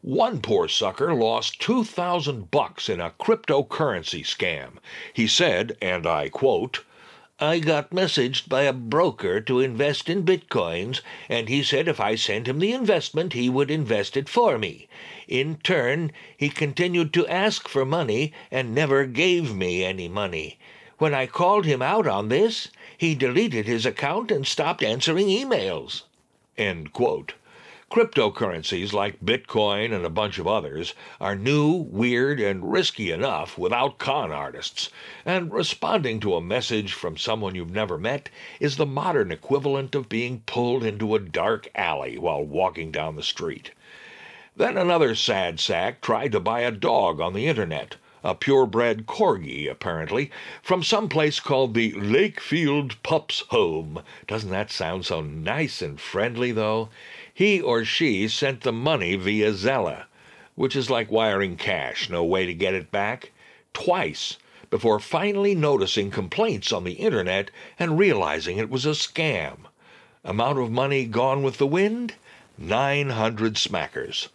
One 0.02 0.40
poor 0.40 0.66
sucker 0.66 1.12
lost 1.12 1.60
2000 1.60 2.50
bucks 2.50 2.88
in 2.88 3.00
a 3.00 3.10
cryptocurrency 3.20 4.24
scam. 4.24 4.78
He 5.12 5.26
said, 5.26 5.76
and 5.82 6.06
I 6.06 6.30
quote, 6.30 6.84
I 7.38 7.58
got 7.58 7.90
messaged 7.90 8.48
by 8.48 8.62
a 8.62 8.72
broker 8.72 9.42
to 9.42 9.60
invest 9.60 10.08
in 10.08 10.24
bitcoins, 10.24 11.02
and 11.28 11.50
he 11.50 11.62
said 11.62 11.86
if 11.86 12.00
I 12.00 12.14
sent 12.14 12.48
him 12.48 12.60
the 12.60 12.72
investment, 12.72 13.34
he 13.34 13.50
would 13.50 13.70
invest 13.70 14.16
it 14.16 14.30
for 14.30 14.56
me. 14.56 14.88
In 15.28 15.56
turn, 15.56 16.12
he 16.34 16.48
continued 16.48 17.12
to 17.12 17.26
ask 17.26 17.68
for 17.68 17.84
money 17.84 18.32
and 18.50 18.74
never 18.74 19.04
gave 19.04 19.54
me 19.54 19.84
any 19.84 20.08
money. 20.08 20.58
When 20.96 21.12
I 21.12 21.26
called 21.26 21.66
him 21.66 21.82
out 21.82 22.06
on 22.06 22.30
this, 22.30 22.68
he 22.96 23.14
deleted 23.14 23.66
his 23.66 23.84
account 23.84 24.30
and 24.30 24.46
stopped 24.46 24.82
answering 24.82 25.26
emails. 25.26 26.04
End 26.56 26.94
quote. 26.94 27.34
Cryptocurrencies 27.90 28.92
like 28.92 29.18
Bitcoin 29.18 29.92
and 29.92 30.06
a 30.06 30.10
bunch 30.10 30.38
of 30.38 30.46
others 30.46 30.94
are 31.20 31.34
new, 31.34 31.72
weird, 31.72 32.38
and 32.38 32.70
risky 32.70 33.10
enough 33.10 33.58
without 33.58 33.98
con 33.98 34.30
artists, 34.30 34.90
and 35.26 35.52
responding 35.52 36.20
to 36.20 36.36
a 36.36 36.40
message 36.40 36.92
from 36.92 37.16
someone 37.16 37.56
you've 37.56 37.72
never 37.72 37.98
met 37.98 38.28
is 38.60 38.76
the 38.76 38.86
modern 38.86 39.32
equivalent 39.32 39.96
of 39.96 40.08
being 40.08 40.44
pulled 40.46 40.84
into 40.84 41.16
a 41.16 41.18
dark 41.18 41.68
alley 41.74 42.16
while 42.16 42.44
walking 42.44 42.92
down 42.92 43.16
the 43.16 43.24
street. 43.24 43.72
Then 44.54 44.78
another 44.78 45.16
sad 45.16 45.58
sack 45.58 46.00
tried 46.00 46.30
to 46.30 46.38
buy 46.38 46.60
a 46.60 46.70
dog 46.70 47.20
on 47.20 47.32
the 47.32 47.48
internet 47.48 47.96
a 48.22 48.34
purebred 48.34 49.06
corgi, 49.06 49.66
apparently, 49.66 50.30
from 50.62 50.82
some 50.82 51.08
place 51.08 51.40
called 51.40 51.72
the 51.74 51.92
Lakefield 51.92 53.02
Pups 53.02 53.44
Home. 53.48 54.02
Doesn't 54.26 54.50
that 54.50 54.70
sound 54.70 55.06
so 55.06 55.20
nice 55.20 55.80
and 55.80 56.00
friendly, 56.00 56.52
though? 56.52 56.90
He 57.32 57.60
or 57.60 57.84
she 57.84 58.28
sent 58.28 58.60
the 58.60 58.72
money 58.72 59.16
via 59.16 59.52
Zelle, 59.52 60.04
which 60.54 60.76
is 60.76 60.90
like 60.90 61.10
wiring 61.10 61.56
cash, 61.56 62.10
no 62.10 62.22
way 62.22 62.44
to 62.44 62.52
get 62.52 62.74
it 62.74 62.90
back, 62.90 63.30
twice 63.72 64.36
before 64.68 65.00
finally 65.00 65.54
noticing 65.54 66.10
complaints 66.10 66.72
on 66.72 66.84
the 66.84 66.92
internet 66.92 67.50
and 67.78 67.98
realizing 67.98 68.58
it 68.58 68.70
was 68.70 68.86
a 68.86 68.90
scam. 68.90 69.60
Amount 70.24 70.58
of 70.58 70.70
money 70.70 71.06
gone 71.06 71.42
with 71.42 71.58
the 71.58 71.66
wind? 71.66 72.14
900 72.58 73.54
smackers. 73.54 74.28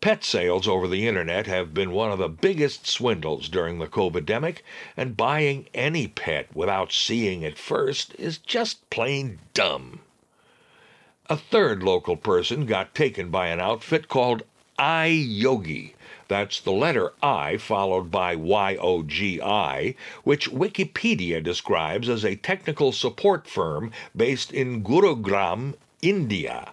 Pet 0.00 0.22
sales 0.22 0.68
over 0.68 0.86
the 0.86 1.08
internet 1.08 1.46
have 1.48 1.74
been 1.74 1.90
one 1.90 2.12
of 2.12 2.18
the 2.18 2.28
biggest 2.28 2.86
swindles 2.86 3.48
during 3.48 3.78
the 3.78 3.88
COVID-demic, 3.88 4.58
and 4.96 5.16
buying 5.16 5.66
any 5.74 6.06
pet 6.06 6.46
without 6.54 6.92
seeing 6.92 7.42
it 7.42 7.58
first 7.58 8.14
is 8.16 8.38
just 8.38 8.88
plain 8.90 9.40
dumb. 9.54 10.00
A 11.26 11.36
third 11.36 11.82
local 11.82 12.16
person 12.16 12.64
got 12.64 12.94
taken 12.94 13.28
by 13.28 13.48
an 13.48 13.60
outfit 13.60 14.08
called 14.08 14.44
iYogi. 14.78 15.94
That's 16.28 16.60
the 16.60 16.72
letter 16.72 17.12
I 17.20 17.56
followed 17.56 18.10
by 18.10 18.36
Y 18.36 18.76
O 18.76 19.02
G 19.02 19.40
I, 19.42 19.96
which 20.22 20.50
Wikipedia 20.50 21.42
describes 21.42 22.08
as 22.08 22.24
a 22.24 22.36
technical 22.36 22.92
support 22.92 23.48
firm 23.48 23.90
based 24.14 24.52
in 24.52 24.84
Gurugram, 24.84 25.74
India. 26.00 26.72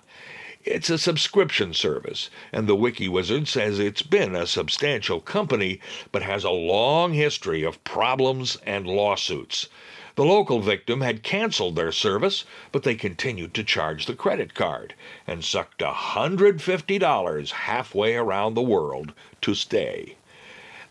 It's 0.67 0.89
a 0.89 0.97
subscription 0.97 1.75
service, 1.75 2.31
and 2.51 2.65
the 2.65 2.75
WikiWizard 2.75 3.47
says 3.47 3.77
it's 3.77 4.01
been 4.01 4.35
a 4.35 4.47
substantial 4.47 5.21
company, 5.21 5.79
but 6.11 6.23
has 6.23 6.43
a 6.43 6.49
long 6.49 7.13
history 7.13 7.61
of 7.61 7.83
problems 7.83 8.57
and 8.65 8.87
lawsuits. 8.87 9.67
The 10.15 10.25
local 10.25 10.61
victim 10.61 11.01
had 11.01 11.21
canceled 11.21 11.75
their 11.75 11.91
service, 11.91 12.45
but 12.71 12.81
they 12.81 12.95
continued 12.95 13.53
to 13.53 13.63
charge 13.63 14.07
the 14.07 14.15
credit 14.15 14.55
card 14.55 14.95
and 15.27 15.45
sucked 15.45 15.81
$150 15.81 17.51
halfway 17.51 18.15
around 18.15 18.55
the 18.55 18.63
world 18.63 19.13
to 19.41 19.53
stay. 19.53 20.15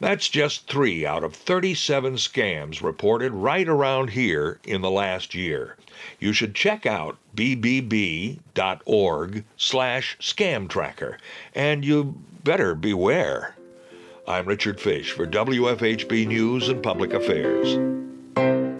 That's 0.01 0.29
just 0.29 0.69
three 0.69 1.07
out 1.07 1.25
of 1.25 1.35
37 1.35 2.15
scams 2.15 2.83
reported 2.83 3.33
right 3.33 3.69
around 3.69 4.11
here 4.11 4.59
in 4.65 4.81
the 4.81 4.91
last 4.91 5.35
year. 5.35 5.77
You 6.19 6.33
should 6.33 6.55
check 6.55 6.85
out 6.87 7.17
bbb.org 7.37 8.39
slash 9.57 10.17
scam 10.21 10.69
tracker, 10.69 11.19
and 11.55 11.85
you 11.85 12.15
better 12.43 12.75
beware. 12.75 13.55
I'm 14.27 14.47
Richard 14.47 14.81
Fish 14.81 15.13
for 15.13 15.27
WFHB 15.27 16.27
News 16.27 16.69
and 16.69 16.83
Public 16.83 17.13
Affairs. 17.13 17.79